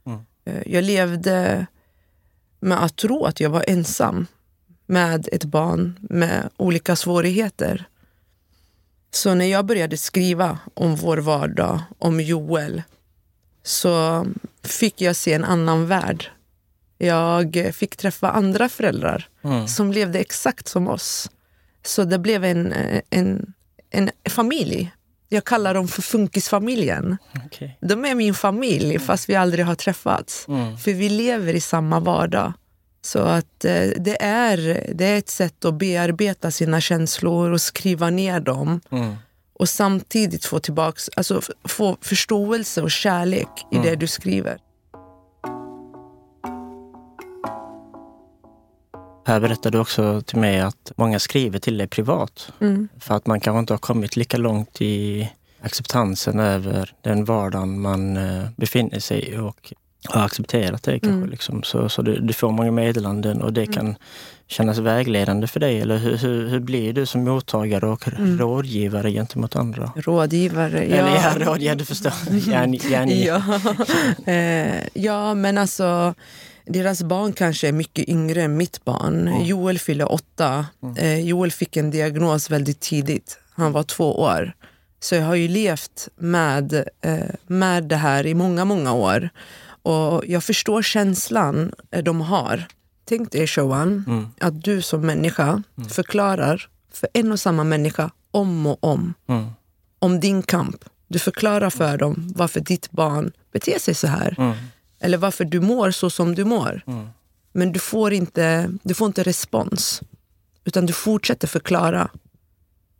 Mm. 0.06 0.20
Eh, 0.46 0.62
Jag 0.74 0.84
levde 0.84 1.66
med 2.60 2.84
att 2.84 2.96
tro 2.96 3.26
att 3.26 3.40
jag 3.40 3.50
var 3.50 3.64
ensam 3.68 4.28
med 4.86 5.30
ett 5.32 5.44
barn 5.44 6.00
med 6.10 6.50
olika 6.58 6.96
svårigheter. 6.96 7.86
Så 9.12 9.34
när 9.34 9.46
jag 9.46 9.66
började 9.66 9.98
skriva 9.98 10.60
om 10.74 10.96
vår 10.96 11.18
vardag, 11.18 11.82
om 11.98 12.20
Joel, 12.22 12.82
så 13.64 14.26
fick 14.64 15.02
jag 15.02 15.16
se 15.16 15.34
en 15.34 15.44
annan 15.44 15.88
värld. 15.88 16.32
Jag 16.98 17.72
fick 17.74 17.96
träffa 17.96 18.32
andra 18.32 18.70
föräldrar 18.70 19.28
Mm. 19.44 19.68
som 19.68 19.92
levde 19.92 20.20
exakt 20.20 20.68
som 20.68 20.88
oss. 20.88 21.30
Så 21.86 22.04
det 22.04 22.20
blev 22.20 22.44
en, 22.44 22.74
en, 23.10 23.54
en 23.90 24.10
familj. 24.30 24.92
Jag 25.30 25.44
kallar 25.44 25.74
dem 25.74 25.88
för 25.88 26.02
funkisfamiljen. 26.02 27.18
Okej. 27.46 27.78
De 27.82 28.06
är 28.06 28.16
min 28.16 28.34
familj 28.34 29.00
fast 29.00 29.30
vi 29.30 29.36
aldrig 29.36 29.66
har 29.66 29.76
träffats. 29.76 30.48
Mm. 30.48 30.78
För 30.78 30.94
vi 30.94 31.10
lever 31.10 31.54
i 31.54 31.62
samma 31.62 32.00
vardag. 32.00 32.54
Så 33.02 33.20
att 33.20 33.66
eh, 33.66 33.88
det 33.98 34.18
är, 34.24 34.88
det 34.94 35.06
är 35.06 35.18
ett 35.18 35.30
sätt 35.30 35.66
att 35.66 35.74
bearbeta 35.74 36.52
sina 36.52 36.82
känslor 36.82 37.52
och 37.52 37.62
skriva 37.62 38.10
ner 38.10 38.40
dem. 38.40 38.82
Mm. 38.92 39.16
Och 39.54 39.70
samtidigt 39.70 40.46
få 40.46 40.60
tillbaks, 40.60 41.10
alltså 41.16 41.42
få 41.64 41.98
förståelse 42.02 42.82
och 42.82 42.92
kärlek 42.92 43.50
i 43.72 43.78
det 43.78 43.96
du 43.96 44.08
skriver. 44.08 44.58
Här 49.26 49.40
berättar 49.40 49.72
du 49.72 49.78
också 49.78 50.22
till 50.22 50.38
mig 50.40 50.60
att 50.60 50.92
många 50.96 51.20
skriver 51.20 51.60
till 51.60 51.78
dig 51.78 51.88
privat. 51.88 52.52
Mm. 52.62 52.88
För 53.00 53.16
att 53.16 53.28
man 53.28 53.40
kanske 53.40 53.60
inte 53.60 53.74
har 53.74 53.78
kommit 53.78 54.16
lika 54.16 54.38
långt 54.38 54.82
i 54.82 55.30
acceptansen 55.62 56.40
över 56.40 56.94
den 57.02 57.26
vardagen 57.26 57.82
man 57.82 58.18
eh, 58.18 58.46
befinner 58.56 59.00
sig 59.00 59.30
i 59.30 59.38
och 59.38 59.74
har 60.06 60.26
accepterat 60.26 60.84
det 60.84 61.00
kanske. 61.00 61.18
Mm. 61.18 61.30
Liksom. 61.30 61.64
Så, 61.64 61.90
så 61.90 62.02
du, 62.02 62.20
du 62.20 62.34
får 62.34 62.52
många 62.52 62.72
meddelanden 62.72 63.42
och 63.42 63.54
det 63.54 63.66
kan 63.66 63.96
kännas 64.48 64.78
vägledande 64.78 65.48
för 65.48 65.60
dig. 65.60 65.82
Eller 65.82 65.98
hur, 65.98 66.18
hur, 66.18 66.48
hur 66.48 66.60
blir 66.60 66.94
du 66.94 67.06
som 67.06 67.24
mottagare 67.24 67.88
och 67.88 68.08
rådgivare 68.18 69.12
gentemot 69.12 69.56
andra? 69.56 69.92
Rådgivare, 69.96 70.80
Eller 70.80 70.98
ja. 70.98 71.34
ja, 71.40 71.46
rådgivare, 71.46 71.76
du 71.78 71.86
förstår. 71.86 72.14
Gärna, 72.30 72.76
gärna. 72.76 73.12
Ja. 74.26 74.34
eh, 74.34 74.88
ja, 74.94 75.34
men 75.34 75.58
alltså 75.58 76.14
deras 76.66 77.04
barn 77.04 77.34
kanske 77.34 77.68
är 77.68 77.72
mycket 77.72 78.10
yngre 78.10 78.42
än 78.44 78.58
mitt 78.58 78.86
barn. 78.86 79.46
Joel 79.46 79.80
fyller 79.80 80.12
åtta. 80.12 80.66
Eh, 80.98 81.20
Joel 81.20 81.52
fick 81.52 81.78
en 81.78 81.92
diagnos 81.92 82.50
väldigt 82.50 82.80
tidigt. 82.80 83.40
Han 83.52 83.72
var 83.72 83.84
två 83.84 84.20
år. 84.22 84.54
Så 85.00 85.16
jag 85.16 85.24
har 85.26 85.36
ju 85.36 85.48
levt 85.48 86.08
med, 86.16 86.74
eh, 87.02 87.18
med 87.48 87.84
det 87.84 87.96
här 87.96 88.26
i 88.26 88.34
många, 88.34 88.66
många 88.66 88.94
år. 88.94 89.30
Och 89.82 90.24
jag 90.28 90.44
förstår 90.44 90.82
känslan 90.82 91.74
eh, 91.92 92.04
de 92.04 92.22
har. 92.22 92.68
Tänk 93.06 93.32
dig, 93.32 93.48
Showan, 93.48 94.30
att 94.40 94.64
du 94.64 94.82
som 94.82 95.02
människa 95.02 95.64
förklarar 95.90 96.68
för 96.94 97.10
en 97.14 97.32
och 97.32 97.40
samma 97.40 97.64
människa 97.64 98.12
om 98.32 98.66
och 98.68 98.84
om 98.84 99.14
Mm. 99.28 99.46
om 100.00 100.20
din 100.20 100.42
kamp. 100.44 100.86
Du 101.08 101.20
förklarar 101.20 101.70
för 101.70 101.98
dem 101.98 102.32
varför 102.36 102.60
ditt 102.60 102.92
barn 102.92 103.32
beter 103.52 103.80
sig 103.80 103.94
så 103.96 104.08
här. 104.08 104.56
Mm. 105.04 105.08
Eller 105.08 105.18
varför 105.18 105.46
du 105.46 105.60
mår 105.60 105.92
så 105.92 106.10
som 106.10 106.36
du 106.36 106.46
mår. 106.46 106.82
Mm. 106.88 107.08
Men 107.52 107.72
du 107.72 107.80
får, 107.80 108.14
inte, 108.14 108.70
du 108.84 108.94
får 108.94 109.08
inte 109.08 109.24
respons. 109.24 110.02
Utan 110.66 110.86
du 110.86 110.94
fortsätter 110.94 111.48
förklara. 111.48 112.10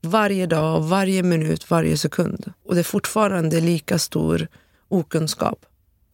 Varje 0.02 0.46
dag, 0.46 0.82
varje 0.82 1.24
minut, 1.24 1.70
varje 1.70 1.98
sekund. 1.98 2.54
Och 2.66 2.76
det 2.76 2.82
är 2.82 2.84
fortfarande 2.84 3.62
lika 3.62 4.00
stor 4.00 4.48
okunskap. 4.88 5.66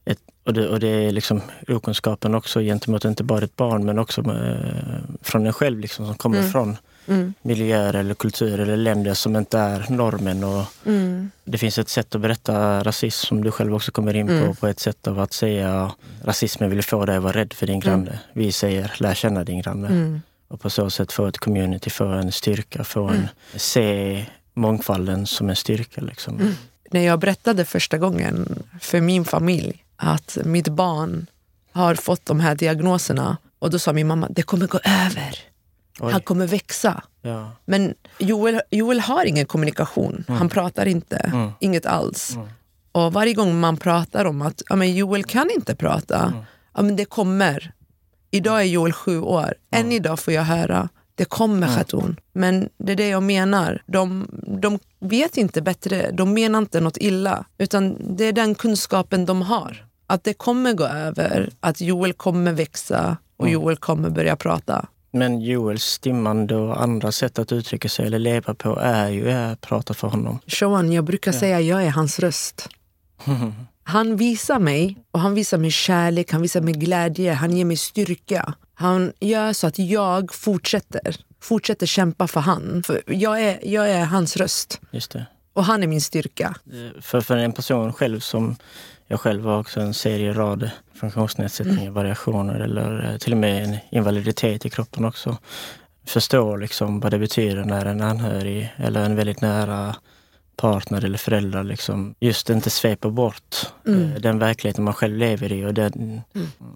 Ett, 0.05 0.19
och, 0.45 0.53
det, 0.53 0.67
och 0.67 0.79
det 0.79 0.87
är 0.87 1.11
liksom 1.11 1.41
okunskapen 1.67 2.35
också 2.35 2.59
gentemot 2.59 3.05
inte 3.05 3.23
bara 3.23 3.45
ett 3.45 3.55
barn 3.55 3.85
men 3.85 3.99
också 3.99 4.21
eh, 4.21 4.99
från 5.21 5.45
en 5.45 5.53
själv 5.53 5.79
liksom, 5.79 6.05
som 6.05 6.15
kommer 6.15 6.43
från 6.43 6.77
Mm. 7.09 7.33
miljöer 7.41 7.93
eller 7.93 8.13
kulturer 8.13 8.59
eller 8.59 8.77
länder 8.77 9.13
som 9.13 9.35
inte 9.35 9.59
är 9.59 9.85
normen. 9.89 10.43
Och 10.43 10.65
Mm. 10.85 11.31
Det 11.43 11.57
finns 11.57 11.77
ett 11.77 11.89
sätt 11.89 12.15
att 12.15 12.21
berätta 12.21 12.83
rasism 12.83 13.25
som 13.27 13.43
du 13.43 13.51
själv 13.51 13.75
också 13.75 13.91
kommer 13.91 14.13
in 14.15 14.27
på, 14.27 14.33
Mm. 14.33 14.55
på 14.55 14.67
ett 14.67 14.79
sätt 14.79 15.07
av 15.07 15.19
att 15.19 15.33
säga 15.33 15.91
rasismen 16.23 16.69
vill 16.69 16.83
få 16.83 17.05
dig 17.05 17.17
att 17.17 17.23
vara 17.23 17.33
rädd 17.33 17.53
för 17.53 17.67
din 17.67 17.79
granne. 17.79 18.19
Vi 18.33 18.51
säger 18.51 18.91
lär 18.99 19.13
känna 19.13 19.43
din 19.43 19.61
granne. 19.61 19.87
Mm. 19.87 20.21
Och 20.47 20.61
på 20.61 20.69
så 20.69 20.89
sätt 20.89 21.11
få 21.11 21.25
ett 21.27 21.37
community, 21.37 21.89
få 21.89 22.05
en 22.05 22.31
styrka, 22.31 22.83
få 22.83 23.07
en, 23.07 23.27
se 23.55 24.25
mångfalden 24.53 25.25
som 25.27 25.49
en 25.49 25.55
styrka. 25.55 26.01
Liksom. 26.01 26.55
När 26.91 27.01
jag 27.05 27.19
berättade 27.19 27.65
första 27.65 27.97
gången 27.97 28.63
för 28.81 29.01
min 29.01 29.25
familj 29.25 29.83
att 29.95 30.37
mitt 30.45 30.67
barn 30.67 31.25
har 31.71 31.95
fått 31.95 32.25
de 32.25 32.39
här 32.39 32.55
diagnoserna 32.55 33.37
och 33.59 33.69
då 33.69 33.79
sa 33.79 33.93
min 33.93 34.07
mamma, 34.07 34.27
det 34.29 34.41
kommer 34.41 34.67
gå 34.67 34.79
över. 34.83 35.37
Oj. 35.99 36.11
Han 36.11 36.21
kommer 36.21 36.47
växa. 36.47 37.03
Ja. 37.21 37.51
Men 37.65 37.93
Joel, 38.19 38.61
Joel 38.69 38.99
har 38.99 39.25
ingen 39.25 39.45
kommunikation. 39.45 40.25
Han 40.27 40.49
pratar 40.49 40.85
inte. 40.85 41.17
Mm. 41.17 41.51
Inget 41.59 41.85
alls. 41.85 42.37
Och 42.91 43.13
varje 43.13 43.33
gång 43.33 43.59
man 43.59 43.77
pratar 43.77 44.25
om 44.25 44.41
att 44.41 44.61
ja, 44.69 44.75
men 44.75 44.95
Joel 44.95 45.23
kan 45.23 45.49
inte 45.55 45.75
prata, 45.75 46.33
ja, 46.75 46.81
men 46.81 46.95
det 46.95 47.05
kommer. 47.05 47.73
Idag 48.31 48.59
är 48.61 48.65
Joel 48.65 48.93
sju 48.93 49.21
år. 49.21 49.53
Än 49.71 49.91
idag 49.91 50.19
får 50.19 50.33
jag 50.33 50.43
höra, 50.43 50.89
det 51.15 51.25
kommer 51.25 51.67
Khatun. 51.77 52.19
Men 52.33 52.69
det 52.77 52.91
är 52.91 52.95
det 52.95 53.07
jag 53.07 53.23
menar. 53.23 53.81
De, 53.85 54.27
de 54.61 54.79
vet 54.99 55.37
inte 55.37 55.61
bättre, 55.61 56.11
de 56.11 56.33
menar 56.33 56.59
inte 56.59 56.79
något 56.81 56.97
illa. 56.97 57.45
Utan 57.57 57.97
det 58.17 58.23
är 58.25 58.31
den 58.33 58.55
kunskapen 58.55 59.25
de 59.25 59.41
har. 59.41 59.85
Att 60.07 60.23
det 60.23 60.33
kommer 60.33 60.73
gå 60.73 60.85
över, 60.85 61.49
att 61.59 61.81
Joel 61.81 62.13
kommer 62.13 62.51
växa 62.53 63.17
och 63.37 63.49
Joel 63.49 63.77
kommer 63.77 64.09
börja 64.09 64.35
prata. 64.35 64.87
Men 65.11 65.41
Joels 65.41 65.83
stimmande 65.83 66.55
och 66.55 66.81
andra 66.81 67.11
sätt 67.11 67.39
att 67.39 67.51
uttrycka 67.51 67.89
sig 67.89 68.05
eller 68.05 68.19
leva 68.19 68.53
på 68.53 68.79
är 68.79 69.09
ju 69.09 69.31
att 69.31 69.61
prata 69.61 69.93
för 69.93 70.07
honom. 70.07 70.39
Showan, 70.47 70.91
jag 70.91 71.03
brukar 71.03 71.31
säga 71.31 71.61
jag 71.61 71.83
är 71.83 71.89
hans 71.89 72.19
röst. 72.19 72.69
Han 73.83 74.15
visar 74.15 74.59
mig, 74.59 74.97
och 75.11 75.19
han 75.19 75.33
visar 75.33 75.57
mig 75.57 75.71
kärlek, 75.71 76.31
han 76.31 76.41
visar 76.41 76.61
mig 76.61 76.73
glädje, 76.73 77.33
han 77.33 77.57
ger 77.57 77.65
mig 77.65 77.77
styrka. 77.77 78.53
Han 78.73 79.13
gör 79.19 79.53
så 79.53 79.67
att 79.67 79.79
jag 79.79 80.33
fortsätter, 80.33 81.15
fortsätter 81.41 81.85
kämpa 81.85 82.27
för 82.27 82.39
han. 82.39 82.83
För 82.85 83.01
jag, 83.05 83.41
är, 83.41 83.59
jag 83.63 83.89
är 83.89 84.05
hans 84.05 84.37
röst 84.37 84.81
Just 84.91 85.11
det. 85.11 85.25
Och 85.59 85.65
han 85.65 85.83
är 85.83 85.87
min 85.87 86.01
styrka. 86.01 86.55
För, 87.01 87.21
för 87.21 87.37
en 87.37 87.51
person 87.51 87.93
själv 87.93 88.19
som 88.19 88.55
jag 89.07 89.19
själv 89.19 89.45
har 89.45 89.59
också 89.59 89.79
en 89.81 89.93
serie 89.93 90.33
rad 90.33 90.71
funktionsnedsättningar, 90.93 91.91
variationer 91.91 92.59
eller 92.59 93.11
eh, 93.11 93.17
till 93.17 93.31
och 93.31 93.37
med 93.37 93.63
en 93.63 93.77
invaliditet 93.91 94.65
i 94.65 94.69
kroppen 94.69 95.05
också. 95.05 95.37
Förstår 96.07 96.57
liksom 96.57 96.99
vad 96.99 97.11
det 97.11 97.19
betyder 97.19 97.63
när 97.63 97.85
en 97.85 98.01
anhörig 98.01 98.73
eller 98.77 99.05
en 99.05 99.15
väldigt 99.15 99.41
nära 99.41 99.95
partner 100.55 101.05
eller 101.05 101.17
förälder 101.17 101.63
liksom 101.63 102.15
just 102.19 102.49
inte 102.49 102.69
sveper 102.69 103.09
bort 103.09 103.55
eh, 103.87 104.21
den 104.21 104.39
verkligheten 104.39 104.83
man 104.83 104.93
själv 104.93 105.17
lever 105.17 105.51
i. 105.51 105.65
Och 105.65 105.73
den, 105.73 106.21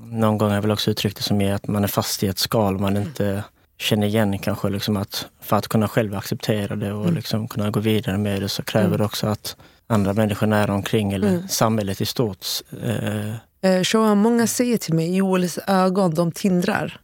Någon 0.04 0.38
gång 0.38 0.50
har 0.50 0.56
jag 0.56 0.62
väl 0.62 0.72
också 0.72 0.92
uttryckt 0.92 1.18
det 1.18 1.24
som 1.24 1.42
är 1.42 1.54
att 1.54 1.68
man 1.68 1.84
är 1.84 1.88
fast 1.88 2.24
i 2.24 2.28
ett 2.28 2.40
skal 2.40 2.80
man 2.80 2.98
inte 2.98 3.44
känner 3.78 4.08
igen 4.08 4.40
kanske. 4.40 4.70
Liksom 4.70 4.98
att 4.98 5.28
för 5.42 5.56
att 5.56 5.68
kunna 5.68 5.88
själv 5.88 6.16
acceptera 6.16 6.76
det 6.76 6.94
och 6.94 7.14
liksom 7.14 7.48
kunna 7.48 7.70
gå 7.70 7.80
vidare 7.80 8.18
med 8.18 8.42
det 8.42 8.50
så 8.50 8.64
kräver 8.64 8.98
det 8.98 9.06
också 9.06 9.28
att 9.28 9.56
andra 9.88 10.14
människor 10.14 10.48
nära 10.48 10.74
omkring 10.74 11.14
eller 11.14 11.48
samhället 11.48 12.02
i 12.02 12.06
stort 12.06 12.46
eh, 12.84 13.36
Eh, 13.64 13.84
Showan, 13.84 14.18
många 14.18 14.48
säger 14.48 14.78
till 14.78 14.94
mig, 14.94 15.16
Joels 15.16 15.60
ögon 15.68 16.14
de 16.14 16.32
tindrar. 16.32 17.00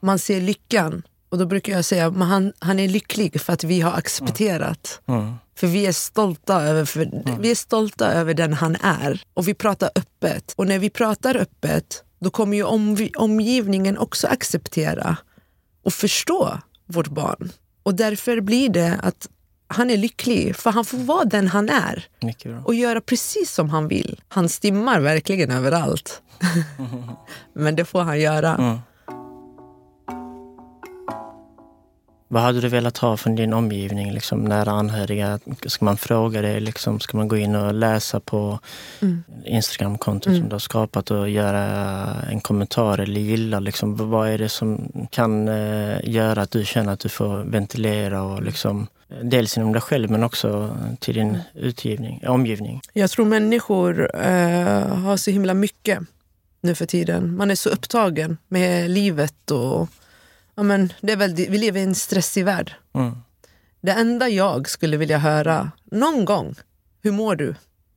Man 0.00 0.18
ser 0.18 0.40
lyckan. 0.40 1.02
Och 1.28 1.38
då 1.38 1.46
brukar 1.46 1.72
jag 1.72 1.84
säga, 1.84 2.10
men 2.10 2.28
han, 2.28 2.52
han 2.58 2.78
är 2.78 2.88
lycklig 2.88 3.40
för 3.40 3.52
att 3.52 3.64
vi 3.64 3.80
har 3.80 3.92
accepterat. 3.92 5.00
mm, 5.08 5.34
För 5.56 5.66
vi 5.66 5.86
är 5.86 5.92
stolta 5.92 6.62
över, 6.62 6.84
för, 6.84 7.10
vi 7.40 7.50
är 7.50 7.54
stolta 7.54 8.12
över 8.12 8.34
den 8.34 8.52
han 8.52 8.76
är. 8.82 9.22
Och 9.34 9.48
vi 9.48 9.54
pratar 9.54 9.90
öppet. 9.94 10.54
Och 10.56 10.66
när 10.66 10.78
vi 10.78 10.90
pratar 10.90 11.36
öppet, 11.36 12.04
då 12.20 12.30
kommer 12.30 12.56
ju 12.56 12.62
om, 12.64 13.08
omgivningen 13.16 13.98
också 13.98 14.26
acceptera 14.26 15.16
och 15.82 15.92
förstå 15.92 16.58
vårt 16.86 17.08
barn. 17.08 17.52
Och 17.82 17.94
därför 17.94 18.40
blir 18.40 18.68
det 18.68 18.98
att 19.02 19.28
han 19.66 19.90
är 19.90 19.96
lycklig, 19.96 20.56
för 20.56 20.70
han 20.70 20.84
får 20.84 20.98
vara 20.98 21.24
den 21.24 21.48
han 21.48 21.68
är 21.68 22.08
och 22.64 22.74
göra 22.74 23.00
precis 23.00 23.52
som 23.52 23.70
han 23.70 23.88
vill. 23.88 24.20
Han 24.28 24.48
stimmar 24.48 25.00
verkligen 25.00 25.50
överallt. 25.50 26.22
Men 27.54 27.76
det 27.76 27.84
får 27.84 28.02
han 28.02 28.20
göra. 28.20 28.54
Mm. 28.54 28.78
Vad 32.32 32.42
hade 32.42 32.60
du 32.60 32.68
velat 32.68 32.98
ha 32.98 33.16
från 33.16 33.34
din 33.34 33.52
omgivning, 33.52 34.12
liksom, 34.12 34.44
nära 34.44 34.70
anhöriga? 34.70 35.38
Ska 35.66 35.84
man 35.84 35.96
fråga 35.96 36.42
dig? 36.42 36.60
Liksom, 36.60 37.00
ska 37.00 37.16
man 37.16 37.28
gå 37.28 37.36
in 37.36 37.54
och 37.54 37.74
läsa 37.74 38.20
på 38.20 38.58
Instagramkontot 39.44 40.36
som 40.36 40.48
du 40.48 40.54
har 40.54 40.58
skapat 40.58 41.10
och 41.10 41.30
göra 41.30 41.64
en 42.30 42.40
kommentar 42.40 42.98
eller 42.98 43.20
gilla? 43.20 43.60
Liksom, 43.60 44.10
vad 44.10 44.28
är 44.28 44.38
det 44.38 44.48
som 44.48 44.92
kan 45.10 45.48
eh, 45.48 45.98
göra 46.02 46.42
att 46.42 46.50
du 46.50 46.64
känner 46.64 46.92
att 46.92 47.00
du 47.00 47.08
får 47.08 47.36
ventilera 47.44 48.22
och 48.22 48.42
liksom, 48.42 48.86
dels 49.22 49.56
inom 49.56 49.72
dig 49.72 49.82
själv 49.82 50.10
men 50.10 50.24
också 50.24 50.76
till 51.00 51.14
din 51.14 51.38
utgivning, 51.54 52.22
omgivning? 52.26 52.80
Jag 52.92 53.10
tror 53.10 53.26
människor 53.26 54.10
eh, 54.14 54.86
har 54.86 55.16
så 55.16 55.30
himla 55.30 55.54
mycket 55.54 55.98
nu 56.60 56.74
för 56.74 56.86
tiden. 56.86 57.36
Man 57.36 57.50
är 57.50 57.54
så 57.54 57.68
upptagen 57.68 58.38
med 58.48 58.90
livet 58.90 59.50
och 59.50 59.88
ja, 60.62 60.66
men 60.66 60.92
det 61.00 61.12
är 61.12 61.16
väl, 61.16 61.34
vi 61.34 61.58
lever 61.58 61.80
i 61.80 61.82
en 61.82 61.94
stressig 61.94 62.44
värld. 62.44 62.74
Mm. 62.94 63.16
Det 63.80 63.92
enda 63.92 64.28
jag 64.28 64.68
skulle 64.68 64.96
vilja 64.96 65.18
höra 65.18 65.70
någon 65.84 66.24
gång, 66.24 66.54
hur 67.02 67.12
mår 67.12 67.36
du? 67.36 67.54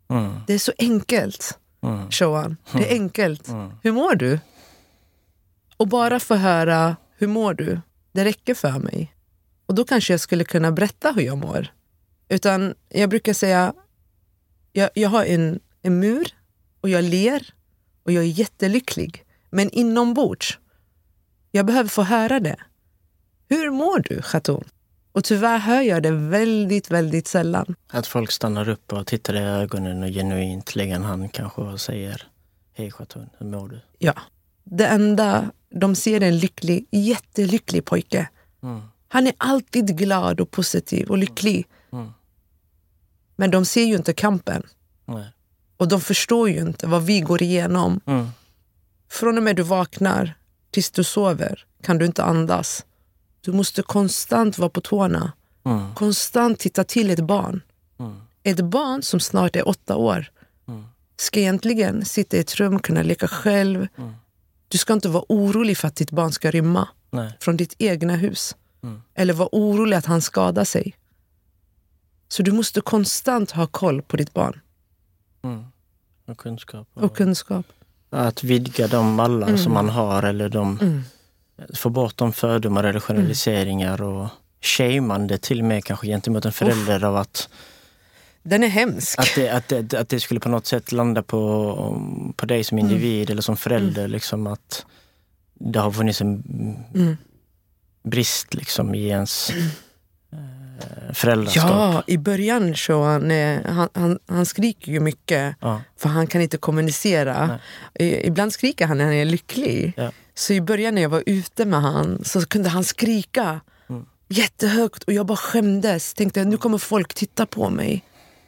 Mm. 0.09 0.39
Det 0.47 0.53
är 0.53 0.59
så 0.59 0.71
enkelt, 0.77 1.59
Mm. 1.83 2.11
Showan. 2.11 2.57
Det 2.73 2.91
är 2.91 2.93
enkelt. 2.93 3.47
Mm. 3.47 3.71
Hur 3.83 3.91
mår 3.91 4.15
du? 4.15 4.39
Och 5.77 5.87
bara 5.87 6.19
få 6.19 6.35
höra, 6.35 6.95
hur 7.17 7.27
mår 7.27 7.53
du? 7.53 7.79
Det 8.11 8.25
räcker 8.25 8.53
för 8.53 8.79
mig. 8.79 9.15
Och 9.65 9.75
då 9.75 9.83
kanske 9.85 10.13
jag 10.13 10.19
skulle 10.19 10.43
kunna 10.43 10.71
berätta 10.71 11.11
hur 11.11 11.21
jag 11.21 11.37
mår. 11.37 11.67
Utan 12.29 12.75
jag 12.89 13.09
brukar 13.09 13.33
säga, 13.33 13.73
jag, 14.73 14.89
jag 14.93 15.09
har 15.09 15.25
en, 15.25 15.59
en 15.81 15.99
mur 15.99 16.27
och 16.81 16.89
jag 16.89 17.03
ler 17.03 17.53
och 18.03 18.11
jag 18.11 18.23
är 18.23 18.27
jättelycklig. 18.27 19.23
Men 19.49 19.69
inombords, 19.69 20.59
jag 21.55 21.65
behöver 21.65 21.89
få 21.89 22.03
höra 22.03 22.39
det. 22.39 22.55
Hur 23.49 23.71
mår 23.71 23.99
du, 23.99 24.21
Khatun? 24.21 24.63
Och 25.11 25.23
tyvärr 25.23 25.57
hör 25.57 25.81
jag 25.81 26.03
det 26.03 26.11
väldigt, 26.11 26.91
väldigt 26.91 27.27
sällan. 27.27 27.75
Att 27.87 28.07
folk 28.07 28.31
stannar 28.31 28.69
upp 28.69 28.93
och 28.93 29.07
tittar 29.07 29.35
i 29.35 29.39
ögonen 29.39 30.03
och 30.03 30.09
genuint 30.09 30.75
lägger 30.75 30.95
en 30.95 31.03
hand 31.03 31.31
kanske 31.31 31.61
och 31.61 31.81
säger 31.81 32.27
Hej 32.73 32.91
Chatun, 32.91 33.29
hur 33.37 33.45
mår 33.45 33.69
du? 33.69 33.81
Ja. 33.97 34.13
Det 34.63 34.87
enda, 34.87 35.51
de 35.69 35.95
ser 35.95 36.23
är 36.23 36.27
en 36.27 36.39
lycklig, 36.39 36.87
jättelycklig 36.91 37.85
pojke. 37.85 38.29
Mm. 38.63 38.81
Han 39.07 39.27
är 39.27 39.33
alltid 39.37 39.97
glad 39.97 40.39
och 40.39 40.51
positiv 40.51 41.09
och 41.09 41.17
lycklig. 41.17 41.67
Mm. 41.91 42.11
Men 43.35 43.51
de 43.51 43.65
ser 43.65 43.83
ju 43.83 43.95
inte 43.95 44.13
kampen. 44.13 44.63
Nej. 45.05 45.27
Och 45.77 45.87
de 45.87 46.01
förstår 46.01 46.49
ju 46.49 46.59
inte 46.59 46.87
vad 46.87 47.03
vi 47.03 47.21
går 47.21 47.41
igenom. 47.41 48.01
Mm. 48.05 48.27
Från 49.09 49.37
och 49.37 49.43
med 49.43 49.55
du 49.55 49.63
vaknar 49.63 50.35
tills 50.75 50.91
du 50.91 51.03
sover 51.03 51.65
kan 51.81 51.97
du 51.97 52.05
inte 52.05 52.23
andas. 52.23 52.85
Du 53.41 53.51
måste 53.51 53.81
konstant 53.81 54.57
vara 54.57 54.69
på 54.69 54.81
tårna. 54.81 55.31
Mm. 55.65 55.95
Konstant 55.95 56.59
titta 56.59 56.83
till 56.83 57.09
ett 57.11 57.19
barn. 57.19 57.61
Mm. 57.99 58.15
Ett 58.43 58.61
barn 58.65 59.01
som 59.01 59.19
snart 59.19 59.55
är 59.55 59.67
åtta 59.67 59.95
år 59.95 60.31
Mm. 60.67 60.85
ska 61.17 61.39
egentligen 61.39 62.05
sitta 62.05 62.37
i 62.37 62.39
ett 62.39 62.55
rum, 62.55 62.79
kunna 62.79 63.03
leka 63.03 63.27
själv. 63.27 63.87
Mm. 63.97 64.13
Du 64.67 64.77
ska 64.77 64.93
inte 64.93 65.09
vara 65.09 65.23
orolig 65.29 65.77
för 65.77 65.87
att 65.87 65.95
ditt 65.95 66.11
barn 66.11 66.31
ska 66.31 66.51
rymma 66.51 66.87
Nej. 67.11 67.37
från 67.39 67.57
ditt 67.57 67.75
egna 67.77 68.15
hus. 68.15 68.55
Mm. 68.83 69.01
Eller 69.13 69.33
vara 69.33 69.49
orolig 69.51 69.97
att 69.97 70.05
han 70.05 70.21
skadar 70.21 70.63
sig. 70.65 70.95
Så 72.27 72.43
du 72.43 72.51
måste 72.51 72.81
konstant 72.81 73.51
ha 73.51 73.67
koll 73.67 74.01
på 74.01 74.17
ditt 74.17 74.33
barn 74.33 74.59
Mm. 75.43 75.63
Och 76.25 76.37
kunskap. 76.37 76.87
Och 76.93 77.03
och 77.03 77.17
kunskap. 77.17 77.65
Att 78.15 78.43
vidga 78.43 78.87
de 78.87 79.13
mallar 79.15 79.57
som 79.57 79.73
man 79.73 79.89
har 79.89 80.23
eller 80.23 80.49
de, 80.49 80.79
Mm. 80.81 81.03
få 81.73 81.89
bort 81.89 82.17
de 82.17 82.33
fördomar 82.33 82.83
eller 82.83 82.99
generaliseringar 82.99 84.01
och 84.01 84.27
shameande 84.61 85.37
till 85.37 85.59
och 85.59 85.65
med 85.65 85.85
kanske 85.85 86.07
gentemot 86.07 86.45
en 86.45 86.51
förälder 86.51 87.03
av 87.03 87.15
att, 87.15 87.49
Den 88.43 88.63
är 88.63 88.67
hemsk. 88.67 89.19
att, 89.19 89.31
det, 89.35 89.49
att, 89.49 89.67
det, 89.67 89.93
att 89.93 90.09
det 90.09 90.19
skulle 90.19 90.39
på 90.39 90.49
något 90.49 90.65
sätt 90.65 90.91
landa 90.91 91.23
på, 91.23 92.33
på 92.35 92.45
dig 92.45 92.63
som 92.63 92.79
individ 92.79 93.29
eller 93.29 93.41
som 93.41 93.57
förälder. 93.57 94.07
Liksom 94.07 94.47
att 94.47 94.85
det 95.53 95.79
har 95.79 95.91
funnits 95.91 96.21
en 96.21 96.43
Mm. 96.95 97.17
brist 98.03 98.53
liksom 98.53 98.95
i 98.95 99.07
ens 99.07 99.51
föräldraskap. 101.13 101.69
Ja, 101.69 102.03
i 102.07 102.17
början 102.17 102.75
så 102.75 103.03
han, 103.03 103.31
han, 103.65 103.89
han, 103.93 104.19
han 104.27 104.45
skriker 104.45 104.91
ju 104.91 104.99
mycket 104.99 105.55
Ja. 105.61 105.81
för 105.97 106.09
han 106.09 106.27
kan 106.27 106.41
inte 106.41 106.57
kommunicera. 106.57 107.59
I- 107.99 108.27
Ibland 108.27 108.53
skriker 108.53 108.85
han 108.87 108.97
när 108.97 109.05
han 109.05 109.13
är 109.13 109.25
lycklig. 109.25 109.93
Ja. 109.97 110.11
Så 110.33 110.53
i 110.53 110.61
början 110.61 110.95
när 110.95 111.01
jag 111.01 111.09
var 111.09 111.23
ute 111.25 111.65
med 111.65 111.81
han 111.81 112.23
så 112.23 112.45
kunde 112.45 112.69
han 112.69 112.83
skrika 112.83 113.61
Mm. 113.89 114.05
jättehögt 114.29 115.03
och 115.03 115.13
jag 115.13 115.25
bara 115.25 115.37
skämdes. 115.37 116.13
Tänkte 116.13 116.45
nu 116.45 116.57
kommer 116.57 116.77
folk 116.77 117.13
titta 117.13 117.45
på 117.45 117.69
mig. 117.69 118.03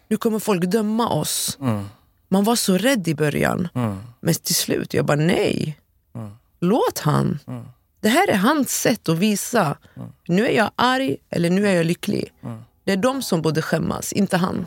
Nu 0.08 0.18
kommer 0.18 0.40
folk 0.40 0.64
döma 0.66 1.10
oss. 1.10 1.58
Mm. 1.62 1.86
Man 2.30 2.44
var 2.44 2.56
så 2.56 2.78
rädd 2.78 3.08
i 3.08 3.16
början. 3.16 3.68
Mm. 3.76 3.98
Men 4.20 4.34
till 4.34 4.56
slut, 4.56 4.94
jag 4.94 5.06
bara 5.06 5.18
nej. 5.18 5.80
Mm. 6.16 6.32
Låt 6.60 7.00
han. 7.00 7.40
Mm. 8.02 8.14
Det 8.14 8.20
här 8.20 8.30
är 8.30 8.38
hans 8.38 8.72
sätt 8.82 9.10
att 9.10 9.18
visa. 9.18 9.78
Nu 10.28 10.48
är 10.48 10.52
jag 10.52 10.72
arg 10.76 11.18
eller 11.30 11.50
nu 11.50 11.68
är 11.68 11.76
jag 11.76 11.86
lycklig. 11.86 12.34
Mm. 12.44 12.64
Det 12.84 12.92
är 12.92 12.98
de 12.98 13.22
som 13.22 13.42
borde 13.42 13.62
skämmas, 13.62 14.14
inte 14.14 14.38
han. 14.38 14.66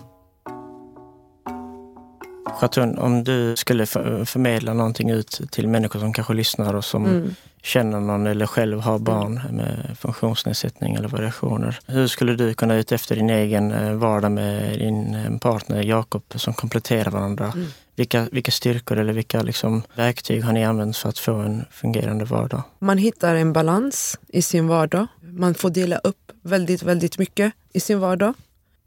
Chatun, 2.61 2.99
om 2.99 3.25
du 3.25 3.57
skulle 3.57 3.87
förmedla 3.87 4.75
någonting 4.75 5.11
ut 5.11 5.41
till 5.51 5.69
människor 5.69 6.01
som 6.01 6.13
kanske 6.13 6.35
lyssnar 6.35 6.75
och 6.75 6.85
som 6.85 7.07
mm. 7.07 7.35
känner 7.63 8.01
någon 8.01 8.27
eller 8.27 8.47
själv 8.47 8.81
har 8.81 8.99
barn 8.99 9.41
med 9.51 9.97
funktionsnedsättning 9.99 10.95
eller 10.95 11.09
variationer. 11.09 11.79
Hur 11.87 12.07
skulle 12.07 12.35
du 12.35 12.55
kunna 12.55 12.75
ut 12.75 12.93
efter 12.93 13.17
din 13.17 13.31
egen 13.31 13.73
eh, 13.73 13.93
vardag 13.93 14.33
med 14.33 14.79
din 14.79 15.15
eh, 15.15 15.39
partner 15.39 15.83
Jakob 15.83 16.23
som 16.35 16.55
kompletterar 16.55 17.11
varandra? 17.11 17.53
Mm. 17.55 17.67
Vilka, 17.97 18.29
vilka 18.33 18.53
styrkor 18.53 18.99
eller 18.99 19.13
vilka 19.13 19.43
liksom 19.43 19.83
verktyg 19.95 20.45
har 20.45 20.53
ni 20.53 20.65
använt 20.65 20.97
för 20.97 21.09
att 21.09 21.19
få 21.19 21.35
en 21.35 21.65
fungerande 21.71 22.25
vardag? 22.25 22.63
Man 22.79 22.99
hittar 22.99 23.35
en 23.35 23.53
balans 23.53 24.19
i 24.29 24.43
sin 24.43 24.69
vardag. 24.69 25.07
Man 25.21 25.55
får 25.55 25.71
dela 25.71 25.99
upp 25.99 26.33
väldigt, 26.43 26.83
väldigt 26.83 27.19
mycket 27.19 27.53
i 27.73 27.81
sin 27.81 28.01
vardag. 28.01 28.35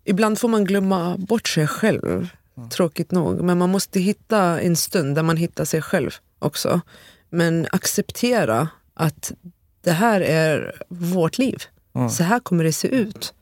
Ibland 0.04 0.40
får 0.40 0.48
man 0.48 0.66
glömma 0.66 1.18
bort 1.18 1.48
sig 1.48 1.68
själv 1.68 2.30
Mm. 2.58 2.70
Tråkigt 2.70 3.12
nog. 3.12 3.42
Men 3.42 3.58
man 3.58 3.70
måste 3.70 4.00
hitta 4.00 4.62
en 4.62 4.76
stund 4.76 5.16
där 5.16 5.24
man 5.24 5.38
hittar 5.38 5.66
sig 5.66 5.82
själv 5.82 6.12
också. 6.40 6.82
Men 7.30 7.68
acceptera 7.72 8.68
att 8.94 9.32
det 9.82 9.92
här 9.92 10.22
är 10.22 10.82
vårt 10.88 11.38
liv. 11.38 11.64
Mm. 11.96 12.10
Så 12.10 12.24
här 12.24 12.40
kommer 12.40 12.64
det 12.64 12.74
se 12.74 12.88
ut. 12.88 13.34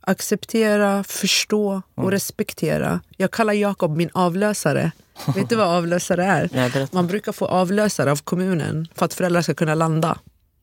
Acceptera, 0.00 1.04
förstå 1.04 1.82
och 1.94 2.02
mm. 2.02 2.10
respektera. 2.10 3.00
Jag 3.16 3.30
kallar 3.30 3.52
Jakob 3.52 3.96
min 3.96 4.10
avlösare. 4.14 4.92
Vet 5.34 5.48
du 5.48 5.56
vad 5.56 5.68
avlösare 5.68 6.24
är? 6.24 6.94
Man 6.94 7.06
brukar 7.06 7.32
få 7.32 7.46
avlösare 7.46 8.12
av 8.12 8.16
kommunen 8.16 8.88
för 8.94 9.04
att 9.04 9.14
föräldrar 9.14 9.42
ska 9.42 9.54
kunna 9.54 9.74
landa. 9.74 10.18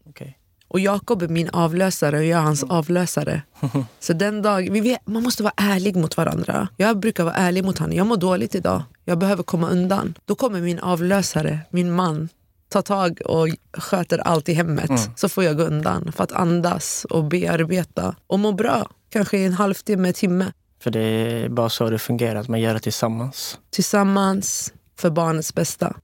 Okay. 0.06 0.34
Och 0.68 0.80
Jakob 0.80 1.22
är 1.22 1.28
min 1.28 1.50
avlösare 1.50 2.18
och 2.18 2.24
jag 2.24 2.40
är 2.40 2.44
hans 2.44 2.64
mm. 2.64 2.76
avlösare. 2.76 3.42
Så 4.00 4.14
den 4.14 4.42
dag, 4.42 4.70
vi 4.72 4.82
vet, 4.82 5.08
man 5.08 5.24
måste 5.24 5.44
vara 5.44 5.54
ärlig 5.58 5.96
mot 5.96 6.18
varandra. 6.18 6.68
Jag 6.78 7.00
brukar 7.00 7.24
vara 7.24 7.36
ärlig 7.36 7.64
mot 7.64 7.78
honom. 7.78 7.96
Jag 7.96 8.08
mår 8.08 8.18
dåligt 8.18 8.56
idag. 8.56 8.84
Jag 9.06 9.18
behöver 9.18 9.44
komma 9.44 9.70
undan. 9.70 10.14
Då 10.26 10.36
kommer 10.36 10.62
min 10.62 10.80
avlösare, 10.80 11.60
min 11.70 11.92
man, 11.92 12.30
ta 12.70 12.82
tag 12.82 13.22
och 13.26 13.48
sköter 13.78 14.18
allt 14.18 14.50
i 14.50 14.54
hemmet. 14.54 14.90
Mm. 14.90 15.02
Så 15.16 15.30
får 15.30 15.44
jag 15.44 15.58
gå 15.58 15.64
undan 15.64 16.12
för 16.12 16.24
att 16.24 16.32
andas 16.32 17.06
och 17.10 17.24
bearbeta 17.24 18.16
och 18.28 18.40
må 18.40 18.52
bra. 18.52 18.88
Kanske 19.10 19.38
en 19.38 19.54
halvtimme, 19.54 20.14
timme. 20.14 20.54
För 20.80 20.92
det 20.92 21.00
är 21.00 21.50
bara 21.50 21.70
så 21.70 21.90
det 21.90 22.00
fungerar, 22.00 22.40
att 22.40 22.48
man 22.48 22.62
gör 22.62 22.74
det 22.74 22.80
tillsammans. 22.80 23.60
Tillsammans, 23.70 24.74
för 24.96 25.10
barnets 25.10 25.54
bästa 25.54 25.96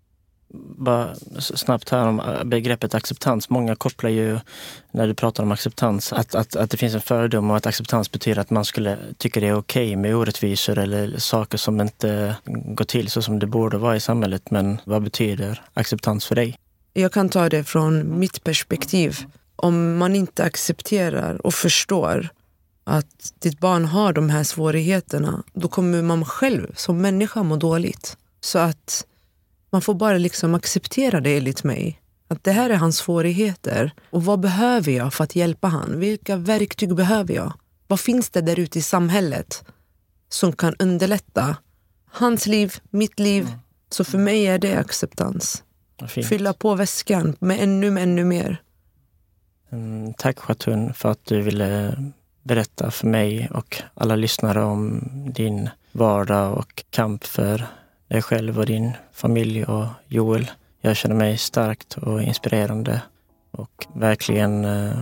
bara 0.78 1.16
snabbt 1.39 1.89
här 1.89 2.08
om 2.08 2.20
äh, 2.20 2.44
begreppet 2.44 2.94
acceptans. 2.96 3.50
Många 3.50 3.76
kopplar 3.76 4.10
ju, 4.10 4.39
när 4.92 5.08
du 5.08 5.13
pratar 5.13 5.44
om 5.44 5.52
acceptans, 5.52 6.13
att, 6.13 6.36
att, 6.36 6.56
att 6.56 6.70
det 6.70 6.78
finns 6.78 6.96
en 6.96 7.02
fördom 7.02 7.52
och 7.52 7.58
att 7.58 7.66
acceptans 7.66 8.12
betyder 8.12 8.42
att 8.42 8.50
man 8.50 8.66
skulle 8.66 8.98
tycka 9.18 9.39
det 9.39 9.48
är 9.48 9.58
okej 9.58 9.88
okay 9.88 9.96
med 9.96 10.16
orättvisor 10.16 10.78
eller 10.78 11.18
saker 11.18 11.58
som 11.58 11.82
inte 11.82 12.36
går 12.46 12.86
till 12.86 13.10
så 13.10 13.22
som 13.22 13.39
det 13.39 13.48
borde 13.48 13.78
vara 13.78 13.96
i 13.96 14.00
samhället. 14.00 14.52
Men 14.52 14.82
vad 14.86 15.04
betyder 15.04 15.62
acceptans 15.74 16.26
för 16.26 16.36
dig? 16.36 16.58
Jag 16.94 17.12
kan 17.12 17.30
ta 17.30 17.50
det 17.50 17.63
från 17.63 18.20
mitt 18.20 18.44
perspektiv. 18.44 19.18
Om 19.56 19.98
man 19.98 20.16
inte 20.16 20.44
accepterar 20.44 21.46
och 21.46 21.54
förstår 21.54 22.30
att 22.84 23.34
ditt 23.39 23.60
barn 23.60 23.86
har 23.86 24.13
de 24.13 24.30
här 24.30 24.43
svårigheterna, 24.43 25.43
då 25.54 25.67
kommer 25.67 26.02
man 26.02 26.26
själv 26.26 26.74
som 26.76 27.02
människa 27.02 27.43
må 27.43 27.56
dåligt. 27.56 28.17
Så 28.41 28.60
att 28.60 29.06
man 29.69 29.82
får 29.82 29.93
bara 29.93 30.17
liksom 30.17 30.56
acceptera 30.56 31.22
det 31.22 31.38
enligt 31.38 31.63
mig. 31.63 32.00
Att 32.28 32.43
det 32.43 32.52
här 32.52 32.69
är 32.69 32.76
hans 32.76 32.98
svårigheter. 32.98 33.91
Och 34.10 34.26
vad 34.26 34.39
behöver 34.39 34.91
jag 34.91 35.13
för 35.13 35.24
att 35.24 35.36
hjälpa 35.36 35.67
han? 35.67 36.00
Vilka 36.00 36.36
verktyg 36.36 36.96
behöver 36.96 37.34
jag? 37.34 37.54
Vad 37.88 38.00
finns 38.00 38.30
det 38.30 38.41
där 38.41 38.60
ute 38.60 38.80
i 38.80 38.82
samhället 38.82 39.63
som 40.30 40.54
kan 40.54 40.76
underlätta 40.80 41.56
hans 42.06 42.48
liv, 42.48 42.74
mitt 42.89 43.19
liv? 43.19 43.43
Mm. 43.43 43.60
Så 43.89 44.04
för 44.04 44.17
mig 44.17 44.48
är 44.48 44.60
det 44.60 44.76
acceptans. 44.76 45.63
Fylla 46.08 46.54
på 46.54 46.76
väskan 46.76 47.36
med 47.39 47.63
ännu, 47.63 48.00
ännu 48.00 48.24
mer. 48.24 48.62
Mm, 49.72 50.13
tack 50.13 50.39
Chatun 50.39 50.93
för 50.93 51.12
att 51.12 51.26
du 51.26 51.41
ville 51.41 51.98
berätta 52.44 52.92
för 52.92 53.08
mig 53.08 53.50
och 53.54 53.82
alla 53.94 54.16
lyssnare 54.16 54.64
om 54.64 55.02
din 55.36 55.70
vardag 55.92 56.58
och 56.58 56.84
kamp 56.90 57.24
för 57.24 57.68
dig 58.08 58.22
själv 58.22 58.60
och 58.60 58.66
din 58.66 58.92
familj 59.12 59.66
och 59.66 59.86
Joel. 60.08 60.52
Jag 60.82 60.96
känner 60.96 61.16
mig 61.16 61.38
starkt 61.38 61.98
och 61.98 62.22
inspirerande 62.22 63.02
och 63.52 63.88
verkligen 63.96 64.66
eh, 64.66 65.00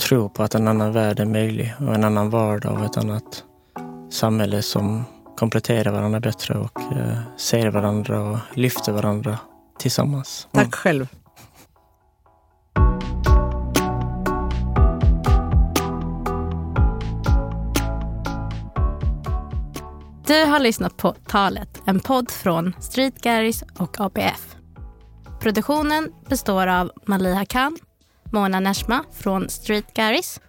tror 0.00 0.28
på 0.28 0.42
att 0.42 0.54
en 0.54 0.68
annan 0.68 0.92
värld 0.92 1.20
är 1.20 1.24
möjlig 1.24 1.74
och 1.78 1.94
en 1.94 2.04
annan 2.04 2.30
vardag 2.30 2.78
och 2.78 2.84
ett 2.84 2.96
annat 2.96 3.44
samhälle 4.10 4.62
som 4.62 5.04
kompletterar 5.36 5.92
varandra 5.92 6.20
bättre 6.20 6.54
och 6.54 6.80
eh, 6.80 7.18
ser 7.36 7.70
varandra 7.70 8.20
och 8.20 8.38
lyfter 8.54 8.92
varandra 8.92 9.38
tillsammans. 9.78 10.48
Mm. 10.52 10.64
Tack 10.64 10.74
själv. 10.74 11.08
Du 20.30 20.44
har 20.44 20.60
lyssnat 20.60 20.96
på 20.96 21.12
Talet, 21.12 21.82
en 21.86 22.00
podd 22.00 22.30
från 22.30 22.74
Street 22.80 23.22
Garris 23.22 23.64
och 23.78 24.00
APF. 24.00 24.56
Produktionen 25.40 26.12
består 26.28 26.66
av 26.66 26.92
Maliha 27.06 27.44
Khan, 27.44 27.78
Mona 28.32 28.60
Neshma 28.60 29.04
från 29.12 29.48
Street 29.48 29.94
Garris, 29.94 30.40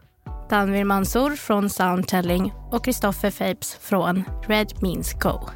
Danvir 0.50 0.84
Mansour 0.84 1.36
från 1.36 1.70
Soundtelling 1.70 2.54
och 2.72 2.86
Kristoffer 2.86 3.32
Fapes 3.32 3.76
från 3.76 4.24
Red 4.48 4.74
Means 4.82 5.13
Go. 5.13 5.50